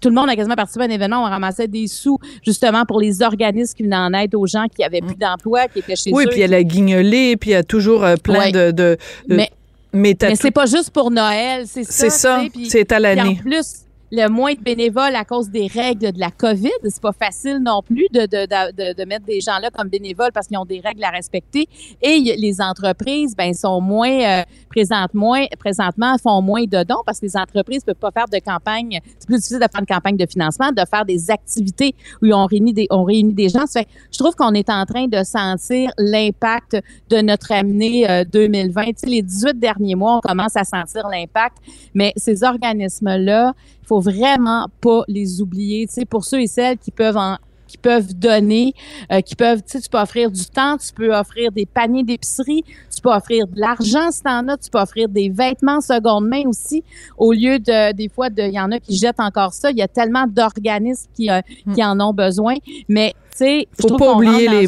tout 0.00 0.08
le 0.08 0.14
monde 0.14 0.28
a 0.28 0.36
quasiment 0.36 0.56
participé 0.56 0.84
à 0.84 0.88
un 0.88 0.90
événement 0.90 1.22
où 1.22 1.26
on 1.26 1.30
ramassait 1.30 1.68
des 1.68 1.86
sous 1.86 2.18
justement 2.44 2.84
pour 2.84 3.00
les 3.00 3.22
organismes 3.22 3.74
qui 3.76 3.82
venaient 3.82 3.96
en 3.96 4.12
aide 4.12 4.34
aux 4.34 4.46
gens 4.46 4.66
qui 4.74 4.82
avaient 4.82 5.00
plus 5.00 5.16
mm. 5.16 5.20
d'emploi, 5.20 5.68
qui 5.68 5.80
étaient 5.80 5.96
chez 5.96 6.10
eux. 6.10 6.14
Oui, 6.14 6.26
puis 6.30 6.40
elle 6.40 6.54
a 6.54 6.62
guignolé, 6.62 7.36
puis 7.36 7.50
il 7.50 7.52
y 7.54 7.56
a 7.56 7.62
toujours 7.62 8.04
euh, 8.04 8.16
plein 8.16 8.50
de, 8.50 8.70
de, 8.70 8.96
Mais, 9.28 9.50
mais, 9.92 10.16
c'est 10.34 10.50
pas 10.50 10.66
juste 10.66 10.90
pour 10.90 11.10
Noël, 11.10 11.64
c'est 11.66 11.84
ça. 11.84 11.92
C'est 11.92 12.10
ça, 12.10 12.42
c'est 12.68 12.92
à 12.92 12.98
l'année. 12.98 13.38
En 13.40 13.42
plus, 13.42 13.84
le 14.12 14.28
moins 14.28 14.54
de 14.54 14.60
bénévoles 14.60 15.14
à 15.14 15.24
cause 15.24 15.50
des 15.50 15.66
règles 15.66 16.12
de 16.12 16.20
la 16.20 16.30
COVID. 16.30 16.70
C'est 16.84 17.00
pas 17.00 17.12
facile 17.12 17.58
non 17.58 17.82
plus 17.82 18.06
de, 18.12 18.22
de, 18.22 18.46
de, 18.46 18.94
de 18.94 19.04
mettre 19.04 19.24
des 19.24 19.40
gens 19.40 19.58
là 19.58 19.70
comme 19.70 19.88
bénévoles 19.88 20.32
parce 20.32 20.46
qu'ils 20.46 20.58
ont 20.58 20.64
des 20.64 20.80
règles 20.80 21.04
à 21.04 21.10
respecter. 21.10 21.68
Et 22.02 22.18
les 22.18 22.60
entreprises, 22.60 23.34
ben, 23.36 23.54
sont 23.54 23.80
moins, 23.80 24.40
euh, 24.40 24.42
présentent 24.68 25.14
moins, 25.14 25.46
présentement, 25.58 26.16
font 26.18 26.42
moins 26.42 26.64
de 26.64 26.82
dons 26.82 27.02
parce 27.06 27.20
que 27.20 27.26
les 27.26 27.36
entreprises 27.36 27.84
peuvent 27.84 27.94
pas 27.94 28.10
faire 28.10 28.28
de 28.28 28.38
campagne. 28.38 29.00
C'est 29.18 29.26
plus 29.26 29.36
difficile 29.36 29.58
de 29.58 29.66
faire 29.70 29.80
une 29.80 29.86
campagne 29.86 30.16
de 30.16 30.26
financement, 30.26 30.72
de 30.72 30.82
faire 30.88 31.04
des 31.04 31.30
activités 31.30 31.94
où 32.22 32.32
on 32.32 32.46
réunit 32.46 32.72
des, 32.72 32.86
on 32.90 33.04
réunit 33.04 33.34
des 33.34 33.48
gens. 33.48 33.66
fait, 33.66 33.86
je 34.12 34.18
trouve 34.18 34.34
qu'on 34.34 34.54
est 34.54 34.70
en 34.70 34.84
train 34.86 35.06
de 35.06 35.22
sentir 35.22 35.90
l'impact 35.98 36.76
de 37.08 37.20
notre 37.20 37.52
année 37.52 38.06
2020. 38.32 38.80
Euh, 38.80 38.84
tu 38.86 38.92
sais, 38.96 39.06
les 39.06 39.22
18 39.22 39.58
derniers 39.58 39.94
mois, 39.94 40.16
on 40.16 40.20
commence 40.20 40.56
à 40.56 40.64
sentir 40.64 41.08
l'impact, 41.08 41.58
mais 41.94 42.12
ces 42.16 42.42
organismes-là, 42.42 43.54
faut 43.90 44.00
vraiment 44.00 44.68
pas 44.80 45.02
les 45.08 45.42
oublier. 45.42 45.88
Tu 45.88 45.94
sais, 45.94 46.04
pour 46.04 46.24
ceux 46.24 46.40
et 46.40 46.46
celles 46.46 46.78
qui 46.78 46.92
peuvent 46.92 47.16
en 47.16 47.38
qui 47.66 47.78
peuvent 47.78 48.12
donner, 48.14 48.74
euh, 49.12 49.20
qui 49.20 49.36
peuvent, 49.36 49.62
tu 49.62 49.70
sais, 49.70 49.80
tu 49.80 49.88
peux 49.88 49.98
offrir 49.98 50.28
du 50.28 50.44
temps, 50.46 50.76
tu 50.76 50.92
peux 50.92 51.14
offrir 51.14 51.52
des 51.52 51.66
paniers 51.66 52.02
d'épicerie, 52.02 52.64
tu 52.92 53.00
peux 53.00 53.10
offrir 53.10 53.46
de 53.46 53.60
l'argent 53.60 54.10
si 54.10 54.24
t'en 54.24 54.48
as, 54.48 54.56
tu 54.56 54.70
peux 54.70 54.80
offrir 54.80 55.08
des 55.08 55.28
vêtements 55.28 55.80
seconde 55.80 56.26
main 56.26 56.42
aussi, 56.48 56.82
au 57.16 57.32
lieu 57.32 57.60
de, 57.60 57.92
des 57.92 58.08
fois, 58.08 58.26
il 58.36 58.52
y 58.52 58.58
en 58.58 58.72
a 58.72 58.80
qui 58.80 58.96
jettent 58.96 59.20
encore 59.20 59.52
ça. 59.52 59.70
Il 59.70 59.76
y 59.76 59.82
a 59.82 59.88
tellement 59.88 60.26
d'organismes 60.26 61.08
qui, 61.14 61.30
euh, 61.30 61.40
hmm. 61.64 61.74
qui 61.74 61.84
en 61.84 62.00
ont 62.00 62.12
besoin, 62.12 62.56
mais 62.88 63.14
tu 63.30 63.38
sais, 63.38 63.68
faut 63.80 63.96
pas 63.96 64.14
oublier 64.14 64.48
les 64.48 64.66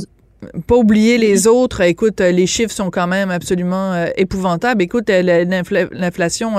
pas 0.67 0.77
oublier 0.77 1.19
les 1.19 1.47
autres. 1.47 1.81
Écoute, 1.81 2.21
euh, 2.21 2.31
les 2.31 2.47
chiffres 2.47 2.73
sont 2.73 2.91
quand 2.91 3.07
même 3.07 3.31
absolument 3.31 3.93
euh, 3.93 4.07
épouvantables. 4.17 4.83
Écoute, 4.83 5.11
euh, 5.11 5.45
l'inflation, 5.93 6.53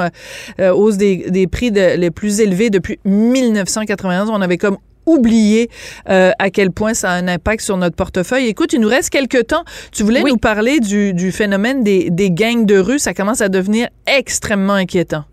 hausse 0.59 0.97
des, 0.97 1.29
des 1.29 1.47
prix 1.47 1.71
de, 1.71 1.95
les 1.95 2.11
plus 2.11 2.39
élevés 2.39 2.69
depuis 2.69 2.99
1991. 3.05 4.29
On 4.29 4.41
avait 4.41 4.57
comme 4.57 4.77
oublié 5.05 5.69
à 6.05 6.49
quel 6.49 6.71
point 6.71 6.93
ça 6.93 7.11
a 7.11 7.15
un 7.15 7.27
impact 7.27 7.61
sur 7.61 7.75
notre 7.75 7.95
portefeuille. 7.95 8.47
Écoute, 8.47 8.71
il 8.73 8.79
nous 8.79 8.87
reste 8.87 9.09
quelques 9.09 9.47
temps. 9.47 9.63
Tu 9.91 10.03
voulais 10.03 10.23
nous 10.23 10.37
parler 10.37 10.79
du, 10.79 11.13
du 11.13 11.31
phénomène 11.31 11.83
des, 11.83 12.09
des 12.09 12.31
gangs 12.31 12.65
de 12.65 12.77
rue. 12.77 12.99
Ça 12.99 13.13
commence 13.13 13.41
à 13.41 13.49
devenir 13.49 13.89
extrêmement 14.07 14.73
inquiétant. 14.73 15.25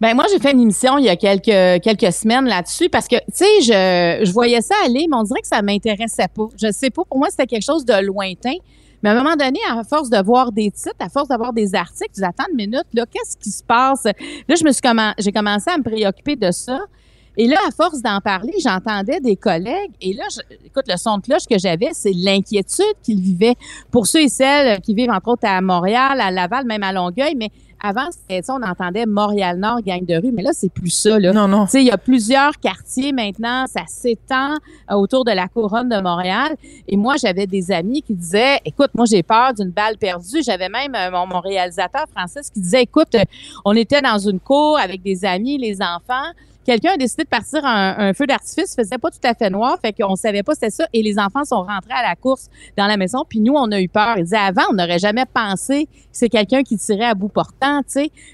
Ben 0.00 0.14
moi 0.14 0.26
j'ai 0.30 0.38
fait 0.38 0.52
une 0.52 0.60
émission 0.60 0.96
il 0.98 1.06
y 1.06 1.08
a 1.08 1.16
quelques 1.16 1.82
quelques 1.82 2.12
semaines 2.12 2.46
là-dessus 2.46 2.88
parce 2.88 3.08
que 3.08 3.16
tu 3.16 3.32
sais 3.32 3.60
je, 3.62 4.24
je 4.24 4.32
voyais 4.32 4.60
ça 4.60 4.76
aller 4.84 5.06
mais 5.10 5.16
on 5.16 5.24
dirait 5.24 5.40
que 5.40 5.48
ça 5.48 5.60
m'intéressait 5.60 6.28
pas. 6.28 6.48
Je 6.60 6.70
sais 6.70 6.90
pas 6.90 7.02
pour 7.04 7.18
moi 7.18 7.28
c'était 7.30 7.46
quelque 7.46 7.64
chose 7.64 7.84
de 7.84 8.04
lointain. 8.04 8.54
Mais 9.02 9.10
à 9.10 9.12
un 9.12 9.22
moment 9.22 9.36
donné, 9.36 9.60
à 9.70 9.82
force 9.84 10.10
de 10.10 10.20
voir 10.20 10.50
des 10.50 10.70
titres, 10.70 10.96
à 10.98 11.08
force 11.08 11.28
d'avoir 11.28 11.52
des 11.52 11.74
articles, 11.74 12.10
tu 12.14 12.24
attends 12.24 12.46
une 12.50 12.56
minute, 12.56 12.86
là, 12.92 13.04
qu'est-ce 13.06 13.36
qui 13.36 13.50
se 13.50 13.62
passe? 13.62 14.04
Là, 14.04 14.54
je 14.56 14.64
me 14.64 14.72
suis 14.72 14.82
j'ai 15.18 15.32
commencé 15.32 15.70
à 15.70 15.78
me 15.78 15.84
préoccuper 15.84 16.34
de 16.34 16.50
ça. 16.50 16.80
Et 17.36 17.46
là, 17.46 17.56
à 17.68 17.70
force 17.70 18.02
d'en 18.02 18.20
parler, 18.20 18.52
j'entendais 18.60 19.20
des 19.20 19.36
collègues. 19.36 19.92
Et 20.00 20.12
là, 20.12 20.24
écoute, 20.66 20.86
le 20.88 20.96
son 20.96 21.18
de 21.18 21.22
cloche 21.22 21.46
que 21.48 21.56
j'avais, 21.56 21.90
c'est 21.92 22.12
l'inquiétude 22.12 22.84
qu'ils 23.00 23.20
vivaient. 23.20 23.54
Pour 23.92 24.08
ceux 24.08 24.22
et 24.22 24.28
celles 24.28 24.80
qui 24.80 24.92
vivent, 24.92 25.10
entre 25.10 25.28
autres, 25.28 25.46
à 25.46 25.60
Montréal, 25.60 26.20
à 26.20 26.32
Laval, 26.32 26.66
même 26.66 26.82
à 26.82 26.92
Longueuil, 26.92 27.36
mais 27.36 27.50
avant, 27.80 28.08
on 28.48 28.62
entendait 28.62 29.06
Montréal-Nord, 29.06 29.82
gang 29.82 30.04
de 30.04 30.16
rue, 30.16 30.32
mais 30.32 30.42
là, 30.42 30.50
c'est 30.52 30.72
plus 30.72 30.90
ça. 30.90 31.18
Là. 31.18 31.32
Non, 31.32 31.48
non. 31.48 31.64
Tu 31.64 31.72
sais, 31.72 31.80
il 31.82 31.86
y 31.86 31.90
a 31.90 31.98
plusieurs 31.98 32.58
quartiers 32.58 33.12
maintenant, 33.12 33.66
ça 33.66 33.82
s'étend 33.86 34.54
euh, 34.90 34.94
autour 34.94 35.24
de 35.24 35.30
la 35.30 35.48
couronne 35.48 35.88
de 35.88 36.00
Montréal. 36.00 36.56
Et 36.86 36.96
moi, 36.96 37.14
j'avais 37.20 37.46
des 37.46 37.70
amis 37.70 38.02
qui 38.02 38.14
disaient, 38.14 38.58
écoute, 38.64 38.90
moi, 38.94 39.06
j'ai 39.08 39.22
peur 39.22 39.54
d'une 39.54 39.70
balle 39.70 39.96
perdue. 39.96 40.42
J'avais 40.44 40.68
même 40.68 40.94
euh, 40.94 41.10
mon, 41.10 41.26
mon, 41.26 41.40
réalisateur, 41.40 42.06
Francis, 42.14 42.50
qui 42.50 42.60
disait, 42.60 42.82
écoute, 42.82 43.16
on 43.64 43.74
était 43.74 44.02
dans 44.02 44.18
une 44.18 44.40
cour 44.40 44.78
avec 44.78 45.02
des 45.02 45.24
amis, 45.24 45.58
les 45.58 45.80
enfants 45.80 46.32
quelqu'un 46.68 46.92
a 46.92 46.96
décidé 46.98 47.24
de 47.24 47.28
partir 47.28 47.64
un, 47.64 48.12
feu 48.12 48.26
d'artifice, 48.26 48.76
faisait 48.76 48.98
pas 48.98 49.10
tout 49.10 49.18
à 49.24 49.32
fait 49.32 49.48
noir, 49.48 49.78
fait 49.82 49.94
qu'on 49.94 50.16
savait 50.16 50.42
pas 50.42 50.52
c'était 50.52 50.68
ça, 50.68 50.86
et 50.92 51.02
les 51.02 51.18
enfants 51.18 51.44
sont 51.44 51.62
rentrés 51.62 51.94
à 51.94 52.02
la 52.02 52.14
course 52.14 52.48
dans 52.76 52.86
la 52.86 52.98
maison, 52.98 53.24
puis 53.26 53.40
nous, 53.40 53.54
on 53.54 53.72
a 53.72 53.80
eu 53.80 53.88
peur. 53.88 54.18
Il 54.18 54.24
disait, 54.24 54.36
avant, 54.36 54.64
on 54.70 54.74
n'aurait 54.74 54.98
jamais 54.98 55.24
pensé 55.32 55.86
que 55.86 55.90
c'est 56.12 56.28
quelqu'un 56.28 56.62
qui 56.62 56.76
tirait 56.76 57.06
à 57.06 57.14
bout 57.14 57.28
portant, 57.28 57.80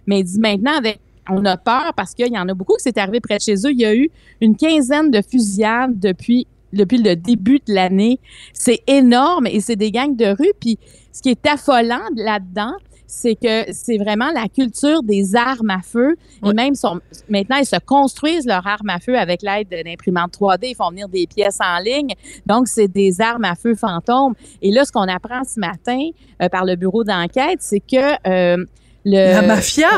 mais 0.06 0.20
il 0.20 0.24
dit, 0.24 0.40
maintenant, 0.40 0.76
avec 0.76 0.98
on 1.30 1.42
a 1.46 1.56
peur 1.56 1.92
parce 1.96 2.12
qu'il 2.12 2.30
y 2.30 2.38
en 2.38 2.48
a 2.48 2.54
beaucoup 2.54 2.74
qui 2.76 2.82
s'est 2.82 2.98
arrivé 2.98 3.18
près 3.20 3.38
de 3.38 3.42
chez 3.42 3.54
eux. 3.54 3.70
Il 3.70 3.80
y 3.80 3.86
a 3.86 3.94
eu 3.94 4.10
une 4.42 4.56
quinzaine 4.56 5.10
de 5.10 5.22
fusillades 5.22 5.98
depuis 5.98 6.46
depuis 6.74 6.98
le 6.98 7.16
début 7.16 7.60
de 7.66 7.72
l'année. 7.72 8.20
C'est 8.52 8.82
énorme 8.86 9.46
et 9.46 9.60
c'est 9.60 9.76
des 9.76 9.90
gangs 9.90 10.16
de 10.16 10.26
rue. 10.26 10.52
Puis 10.60 10.78
ce 11.12 11.22
qui 11.22 11.30
est 11.30 11.46
affolant 11.46 12.02
là-dedans, 12.14 12.74
c'est 13.14 13.36
que 13.36 13.72
c'est 13.72 13.96
vraiment 13.96 14.30
la 14.32 14.48
culture 14.48 15.02
des 15.02 15.36
armes 15.36 15.70
à 15.70 15.80
feu. 15.80 16.16
Et 16.44 16.52
même 16.52 16.74
sont, 16.74 17.00
maintenant, 17.28 17.56
ils 17.56 17.66
se 17.66 17.76
construisent 17.78 18.46
leurs 18.46 18.66
armes 18.66 18.90
à 18.90 18.98
feu 18.98 19.16
avec 19.16 19.42
l'aide 19.42 19.68
d'imprimantes 19.84 20.36
3D. 20.38 20.70
Ils 20.70 20.74
font 20.74 20.90
venir 20.90 21.08
des 21.08 21.26
pièces 21.26 21.58
en 21.60 21.78
ligne. 21.78 22.14
Donc, 22.44 22.68
c'est 22.68 22.88
des 22.88 23.20
armes 23.20 23.44
à 23.44 23.54
feu 23.54 23.74
fantômes. 23.74 24.34
Et 24.60 24.70
là, 24.70 24.84
ce 24.84 24.92
qu'on 24.92 25.08
apprend 25.08 25.44
ce 25.44 25.60
matin 25.60 26.10
euh, 26.42 26.48
par 26.48 26.64
le 26.64 26.74
bureau 26.76 27.04
d'enquête, 27.04 27.58
c'est 27.60 27.80
que 27.80 28.14
euh, 28.28 28.64
la 29.04 29.42
mafia? 29.42 29.88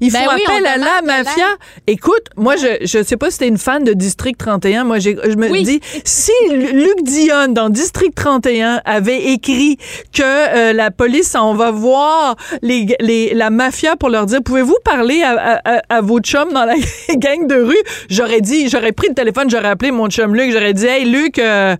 Il 0.00 0.10
faut 0.10 0.18
ben 0.18 0.28
appel 0.28 0.66
à 0.66 0.76
la 0.76 1.02
mafia. 1.02 1.46
Écoute, 1.86 2.24
moi, 2.36 2.56
je 2.56 2.84
je 2.86 3.02
sais 3.02 3.16
pas 3.16 3.30
si 3.30 3.38
t'es 3.38 3.48
une 3.48 3.58
fan 3.58 3.84
de 3.84 3.92
District 3.92 4.36
31. 4.38 4.84
Moi, 4.84 4.98
je 4.98 5.10
me 5.10 5.64
dis, 5.64 5.80
si 6.04 6.32
Luc 6.50 7.02
Dion, 7.02 7.48
dans 7.48 7.68
District 7.68 8.14
31, 8.14 8.80
avait 8.84 9.32
écrit 9.32 9.76
que 10.12 10.22
euh, 10.22 10.72
la 10.72 10.90
police 10.90 11.34
on 11.40 11.54
va 11.54 11.70
voir 11.70 12.36
les, 12.62 12.96
les, 13.00 13.34
la 13.34 13.50
mafia 13.50 13.96
pour 13.96 14.08
leur 14.08 14.26
dire, 14.26 14.40
pouvez-vous 14.44 14.76
parler 14.84 15.22
à, 15.22 15.60
à, 15.64 15.96
à, 15.96 16.00
vos 16.00 16.20
chums 16.20 16.52
dans 16.52 16.64
la 16.64 16.74
gang 17.16 17.46
de 17.46 17.56
rue, 17.56 17.82
j'aurais 18.08 18.40
dit, 18.40 18.68
j'aurais 18.68 18.92
pris 18.92 19.08
le 19.08 19.14
téléphone, 19.14 19.50
j'aurais 19.50 19.68
appelé 19.68 19.90
mon 19.90 20.08
chum 20.08 20.34
Luc, 20.34 20.52
j'aurais 20.52 20.72
dit, 20.72 20.86
hey 20.86 21.04
Luc, 21.04 21.38
euh, 21.38 21.76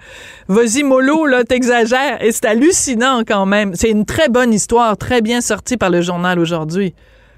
vas-y 0.49 0.83
mollo, 0.83 1.27
là, 1.27 1.45
t'exagères. 1.45 2.23
Et 2.23 2.33
c'est 2.33 2.47
hallucinant 2.47 3.23
quand 3.27 3.47
même. 3.47 3.75
C'est 3.75 3.91
une 3.91 4.05
très 4.05 4.29
bonne 4.29 4.53
histoire, 4.53 4.97
très 4.97 5.21
bien 5.21 5.41
sortie 5.41 5.77
par 5.77 5.91
le 5.91 6.03
journal 6.03 6.39
aujourd'hui. 6.39 6.74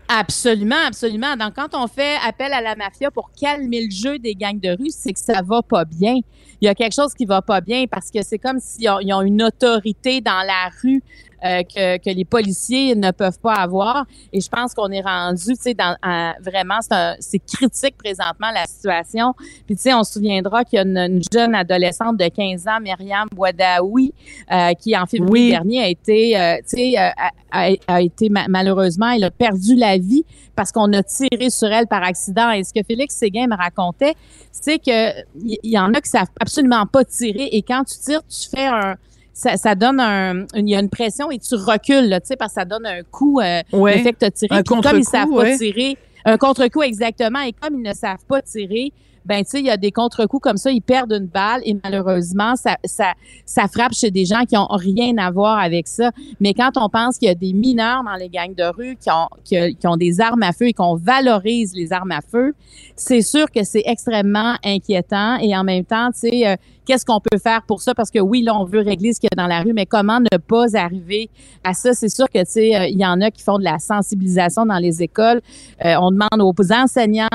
Absolument, 0.08 0.86
absolument. 0.86 1.36
Donc, 1.36 1.54
quand 1.56 1.74
on 1.74 1.88
fait 1.88 2.16
appel 2.24 2.52
à 2.52 2.60
la 2.60 2.76
mafia 2.76 3.10
pour 3.10 3.30
calmer 3.32 3.84
le 3.84 3.90
jeu 3.90 4.18
des 4.18 4.34
gangs 4.34 4.60
de 4.60 4.70
rue, 4.70 4.90
c'est 4.90 5.12
que 5.12 5.18
ça 5.18 5.42
va 5.42 5.62
pas 5.62 5.84
bien. 5.84 6.14
Il 6.60 6.66
y 6.66 6.68
a 6.68 6.74
quelque 6.74 6.94
chose 6.94 7.12
qui 7.12 7.24
va 7.24 7.42
pas 7.42 7.60
bien 7.60 7.86
parce 7.90 8.10
que 8.10 8.22
c'est 8.22 8.38
comme 8.38 8.60
s'ils 8.60 8.88
ont, 8.88 9.20
une 9.22 9.42
autorité 9.42 10.20
dans 10.20 10.46
la 10.46 10.70
rue 10.82 11.02
euh, 11.44 11.62
que, 11.62 11.98
que, 11.98 12.10
les 12.10 12.24
policiers 12.24 12.94
ne 12.94 13.10
peuvent 13.10 13.38
pas 13.38 13.54
avoir. 13.54 14.06
Et 14.32 14.40
je 14.40 14.48
pense 14.48 14.74
qu'on 14.74 14.90
est 14.90 15.02
rendu, 15.02 15.54
tu 15.54 15.56
sais, 15.56 15.74
dans 15.74 15.96
vraiment, 16.40 16.78
c'est 17.20 17.38
critique 17.38 17.96
présentement 17.96 18.50
la 18.52 18.66
situation. 18.66 19.34
Puis 19.66 19.76
tu 19.76 19.82
sais, 19.82 19.94
on 19.94 20.04
se 20.04 20.14
souviendra 20.14 20.64
qu'il 20.64 20.76
y 20.76 20.80
a 20.80 20.82
une, 20.82 21.20
jeune 21.32 21.54
adolescente 21.54 22.16
de 22.16 22.28
15 22.28 22.66
ans, 22.68 22.80
Myriam 22.80 23.28
Bouadaoui, 23.34 24.12
euh, 24.50 24.72
qui 24.74 24.96
en 24.96 25.06
février 25.06 25.50
dernier 25.50 25.82
a 25.82 25.88
été, 25.88 26.38
euh, 26.38 26.56
tu 26.58 26.76
sais, 26.76 26.98
euh, 26.98 27.10
a, 27.50 27.70
a, 27.86 28.00
été 28.00 28.28
malheureusement, 28.28 29.10
elle 29.10 29.24
a 29.24 29.30
perdu 29.30 29.74
la 29.74 29.98
vie 29.98 30.24
parce 30.54 30.72
qu'on 30.72 30.92
a 30.92 31.02
tiré 31.02 31.50
sur 31.50 31.68
elle 31.68 31.86
par 31.86 32.02
accident. 32.02 32.50
Et 32.50 32.64
ce 32.64 32.72
que 32.72 32.80
Félix 32.86 33.14
Séguin 33.14 33.46
me 33.46 33.56
racontait, 33.56 34.14
c'est 34.52 34.78
que 34.78 35.20
il 35.36 35.58
y, 35.62 35.70
y 35.70 35.78
en 35.78 35.92
a 35.94 36.00
qui 36.00 36.10
savent 36.10 36.30
absolument 36.40 36.86
pas 36.86 37.04
tirer. 37.04 37.48
Et 37.52 37.62
quand 37.62 37.84
tu 37.84 37.98
tires, 37.98 38.22
tu 38.26 38.48
fais 38.48 38.66
un 38.66 38.96
ça, 39.38 39.58
ça 39.58 39.74
donne 39.74 40.00
un, 40.00 40.46
il 40.54 40.66
y 40.66 40.74
a 40.74 40.80
une 40.80 40.88
pression 40.88 41.30
et 41.30 41.38
tu 41.38 41.54
recules, 41.56 42.08
là, 42.08 42.20
tu 42.20 42.28
sais, 42.28 42.36
parce 42.36 42.52
que 42.54 42.60
ça 42.60 42.64
donne 42.64 42.86
un 42.86 43.02
coup, 43.02 43.38
euh, 43.40 43.60
Ouais. 43.70 43.98
le 43.98 44.02
fait 44.02 44.12
que 44.14 44.18
t'as 44.20 44.30
tiré. 44.30 44.56
Un 44.56 44.62
Puis 44.62 44.80
comme 44.80 44.96
ils 44.98 45.04
savent 45.04 45.28
ouais. 45.28 45.52
pas 45.52 45.58
tirer, 45.58 45.98
un 46.24 46.38
contre-coup 46.38 46.82
exactement, 46.82 47.40
et 47.40 47.52
comme 47.52 47.74
ils 47.74 47.82
ne 47.86 47.92
savent 47.92 48.24
pas 48.26 48.40
tirer, 48.40 48.94
ben 49.26 49.42
tu 49.44 49.50
sais, 49.50 49.58
il 49.58 49.66
y 49.66 49.70
a 49.70 49.76
des 49.76 49.90
contre-coups 49.90 50.40
comme 50.40 50.56
ça, 50.56 50.70
ils 50.70 50.80
perdent 50.80 51.12
une 51.12 51.26
balle 51.26 51.60
et 51.64 51.76
malheureusement, 51.84 52.54
ça, 52.56 52.76
ça, 52.84 53.12
ça 53.44 53.66
frappe 53.68 53.92
chez 53.92 54.10
des 54.12 54.24
gens 54.24 54.44
qui 54.48 54.56
ont 54.56 54.68
rien 54.70 55.18
à 55.18 55.30
voir 55.32 55.58
avec 55.58 55.88
ça. 55.88 56.12
Mais 56.40 56.54
quand 56.54 56.70
on 56.76 56.88
pense 56.88 57.18
qu'il 57.18 57.26
y 57.26 57.30
a 57.30 57.34
des 57.34 57.52
mineurs 57.52 58.04
dans 58.04 58.14
les 58.14 58.28
gangs 58.28 58.54
de 58.54 58.62
rue 58.64 58.96
qui 58.96 59.10
ont, 59.10 59.28
qui, 59.44 59.74
qui 59.74 59.86
ont 59.88 59.96
des 59.96 60.20
armes 60.20 60.44
à 60.44 60.52
feu 60.52 60.68
et 60.68 60.72
qu'on 60.72 60.94
valorise 60.94 61.74
les 61.74 61.92
armes 61.92 62.12
à 62.12 62.20
feu, 62.20 62.54
c'est 62.94 63.20
sûr 63.22 63.50
que 63.50 63.64
c'est 63.64 63.82
extrêmement 63.84 64.54
inquiétant 64.64 65.38
et 65.38 65.56
en 65.56 65.64
même 65.64 65.84
temps, 65.84 66.10
tu 66.12 66.20
sais, 66.30 66.46
euh, 66.46 66.54
qu'est-ce 66.86 67.04
qu'on 67.04 67.20
peut 67.20 67.38
faire 67.38 67.62
pour 67.62 67.82
ça? 67.82 67.94
Parce 67.94 68.10
que 68.10 68.20
oui, 68.20 68.42
là, 68.42 68.54
on 68.54 68.64
veut 68.64 68.80
régler 68.80 69.12
ce 69.12 69.20
qu'il 69.20 69.28
y 69.32 69.34
a 69.38 69.42
dans 69.42 69.48
la 69.48 69.60
rue, 69.60 69.72
mais 69.72 69.86
comment 69.86 70.20
ne 70.20 70.38
pas 70.38 70.64
arriver 70.74 71.28
à 71.64 71.74
ça? 71.74 71.92
C'est 71.92 72.08
sûr 72.08 72.26
que, 72.30 72.38
tu 72.38 72.52
sais, 72.52 72.76
euh, 72.76 72.86
il 72.86 72.98
y 72.98 73.06
en 73.06 73.20
a 73.20 73.30
qui 73.30 73.42
font 73.42 73.58
de 73.58 73.64
la 73.64 73.78
sensibilisation 73.78 74.64
dans 74.64 74.78
les 74.78 75.02
écoles. 75.02 75.40
Euh, 75.84 75.96
on 76.00 76.10
demande 76.10 76.40
aux 76.40 76.72
enseignants 76.72 77.26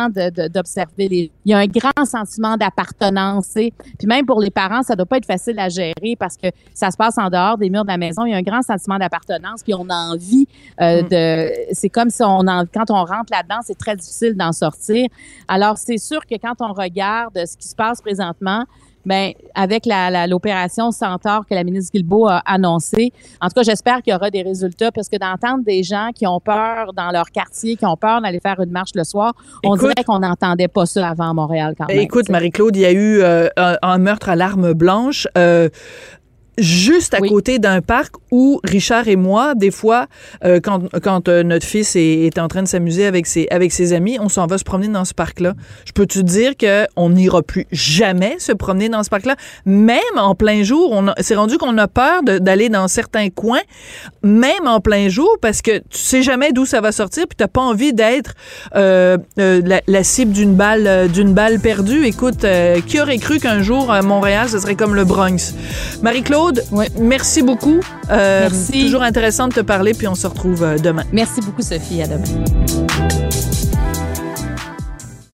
d'observer 0.54 1.08
les... 1.08 1.32
Il 1.46 1.52
y 1.52 1.54
a 1.54 1.60
un 1.60 1.68
grand 1.68 2.06
sentiment 2.06 2.56
d'appartenance. 2.56 3.50
Puis 3.54 4.08
même 4.08 4.26
pour 4.26 4.40
les 4.40 4.52
parents, 4.52 4.82
ça 4.84 4.96
doit 4.96 5.06
pas 5.06 5.18
être 5.18 5.26
facile 5.26 5.60
à 5.60 5.70
gérer 5.70 6.16
parce 6.18 6.38
que 6.38 6.48
ça 6.74 6.90
se 6.90 6.98
passe 6.98 7.18
en 7.18 7.30
dehors 7.30 7.58
des 7.58 7.70
murs 7.70 7.84
de 7.84 7.90
la 7.90 7.98
maison. 7.98 8.26
Il 8.26 8.32
y 8.32 8.34
a 8.34 8.38
un 8.38 8.42
grand 8.42 8.62
sentiment 8.62 8.98
d'appartenance, 8.98 9.64
puis 9.64 9.74
on 9.74 9.90
a 9.90 10.14
envie 10.14 10.48
euh, 10.80 11.02
Mm. 11.02 11.08
de... 11.10 11.52
C'est 11.74 11.90
comme 11.90 12.10
si 12.10 12.24
on 12.24 12.48
en... 12.48 12.66
quand 12.66 12.90
on 12.92 13.04
rentre 13.06 13.32
là-dedans, 13.32 13.60
c'est 13.64 13.78
très 13.78 13.96
difficile 13.96 14.36
d'en 14.36 14.52
sortir. 14.52 15.08
Alors, 15.48 15.78
c'est 15.78 15.98
sûr 15.98 16.26
que 16.26 16.36
quand 16.36 16.56
on 16.62 16.74
regarde 16.74 17.38
ce 17.46 17.58
qui 17.58 17.68
se 17.68 17.76
passe 17.76 18.02
présentement, 18.02 18.66
ben, 19.06 19.32
avec 19.56 19.86
la- 19.86 20.10
la- 20.10 20.28
l'opération 20.28 20.92
Centaure 20.92 21.46
que 21.50 21.54
la 21.56 21.64
ministre 21.64 21.92
Guilbeault 21.94 22.28
a 22.28 22.42
annoncée, 22.46 23.12
en 23.42 23.48
tout 23.48 23.54
cas, 23.56 23.64
j'espère 23.64 24.02
qu'il 24.02 24.14
y 24.14 24.16
aura 24.16 24.30
des 24.30 24.42
résultats 24.44 24.92
parce 24.92 25.10
que 25.10 25.18
d'entendre 25.18 25.64
des 25.64 25.84
gens 25.84 26.10
qui 26.14 26.26
ont 26.28 26.40
peur 26.40 26.94
dans 26.94 27.12
leur 27.12 27.32
quartier, 27.32 27.76
qui 27.76 27.86
ont 27.86 27.98
peur 27.98 28.22
d'aller 28.22 28.40
faire 28.40 28.60
une 28.60 28.72
marche 28.72 28.92
le 28.96 29.04
soir, 29.04 29.34
on 29.64 29.76
Écoute- 29.76 29.90
dirait 29.90 30.04
qu'on 30.06 30.20
n'entendait 30.20 30.68
pas 30.68 30.86
ça 30.86 31.08
avant 31.10 31.34
Montréal 31.34 31.74
quand 31.78 31.86
Ben, 31.86 31.96
même. 31.96 32.04
Écoute. 32.04 32.30
Marie-Claude, 32.30 32.76
il 32.76 32.82
y 32.82 32.86
a 32.86 32.92
eu 32.92 33.22
euh, 33.22 33.48
un, 33.58 33.78
un 33.82 33.98
meurtre 33.98 34.30
à 34.30 34.36
l'arme 34.36 34.74
blanche. 34.74 35.28
euh, 35.38 35.70
Juste 36.58 37.14
à 37.14 37.20
Oui. 37.22 37.30
côté 37.30 37.60
d'un 37.60 37.82
parc 37.82 38.16
où 38.30 38.60
Richard 38.64 39.08
et 39.08 39.16
moi, 39.16 39.56
des 39.56 39.72
fois, 39.72 40.08
euh, 40.44 40.60
quand, 40.62 40.82
quand 41.02 41.30
euh, 41.30 41.44
notre 41.44 41.66
fils 41.66 41.96
est, 41.96 42.26
est 42.26 42.38
en 42.40 42.48
train 42.50 42.62
de 42.62 42.68
s'amuser 42.68 43.06
avec 43.06 43.26
ses, 43.26 43.48
avec 43.52 43.72
ses 43.72 43.94
amis, 43.94 44.18
on 44.20 44.28
s'en 44.28 44.48
va 44.48 44.58
se 44.58 44.64
promener 44.66 44.90
dans 44.90 45.06
ce 45.06 45.14
parc-là. 45.14 45.54
Je 45.86 45.94
peux 45.94 46.06
te 46.06 46.20
dire 46.20 46.54
qu'on 46.58 47.10
n'ira 47.10 47.42
plus 47.42 47.68
jamais 47.72 48.36
se 48.38 48.52
promener 48.52 48.90
dans 48.90 49.02
ce 49.04 49.10
parc-là? 49.10 49.38
Même 49.66 50.00
en 50.18 50.36
plein 50.36 50.64
jour, 50.64 50.92
on 50.92 51.14
c'est 51.20 51.36
rendu 51.36 51.58
qu'on 51.58 51.78
a 51.78 51.88
peur 51.88 52.22
d'aller 52.24 52.68
dans 52.70 52.88
certains 52.90 53.30
coins, 53.30 53.62
même 54.22 54.68
en 54.68 54.82
plein 54.82 55.08
jour, 55.08 55.30
parce 55.42 55.62
que 55.62 55.78
tu 55.80 55.98
sais 55.98 56.22
jamais 56.22 56.52
d'où 56.52 56.66
ça 56.66 56.82
va 56.82 56.92
sortir, 56.92 57.28
puis 57.28 57.36
t'as 57.38 57.48
pas 57.48 57.62
envie 57.62 57.94
d'être 57.94 58.34
euh, 58.76 59.18
la, 59.38 59.82
la 59.88 60.04
cible 60.04 60.34
d'une 60.34 60.56
balle, 60.56 61.10
d'une 61.12 61.34
balle 61.34 61.60
perdue. 61.60 62.06
Écoute, 62.06 62.46
qui 62.88 63.00
aurait 63.00 63.18
cru 63.20 63.40
qu'un 63.40 63.62
jour 63.62 63.90
à 63.90 64.02
Montréal, 64.02 64.50
ce 64.50 64.60
serait 64.60 64.76
comme 64.76 64.96
le 64.96 65.06
Bronx? 65.06 65.54
Marie-Claude, 66.02 66.41
Ouais. 66.72 66.90
merci 67.00 67.42
beaucoup. 67.42 67.80
Euh, 68.10 68.48
Merci. 68.50 68.84
Toujours 68.84 69.02
intéressant 69.04 69.48
de 69.48 69.54
te 69.54 69.60
parler, 69.62 69.94
puis 69.94 70.08
on 70.08 70.16
se 70.16 70.28
retrouve 70.28 70.64
euh, 70.64 70.78
demain. 70.78 71.04
Merci 71.12 71.42
beaucoup, 71.42 71.62
Sophie. 71.62 72.02
À 72.02 72.08
demain. 72.08 73.21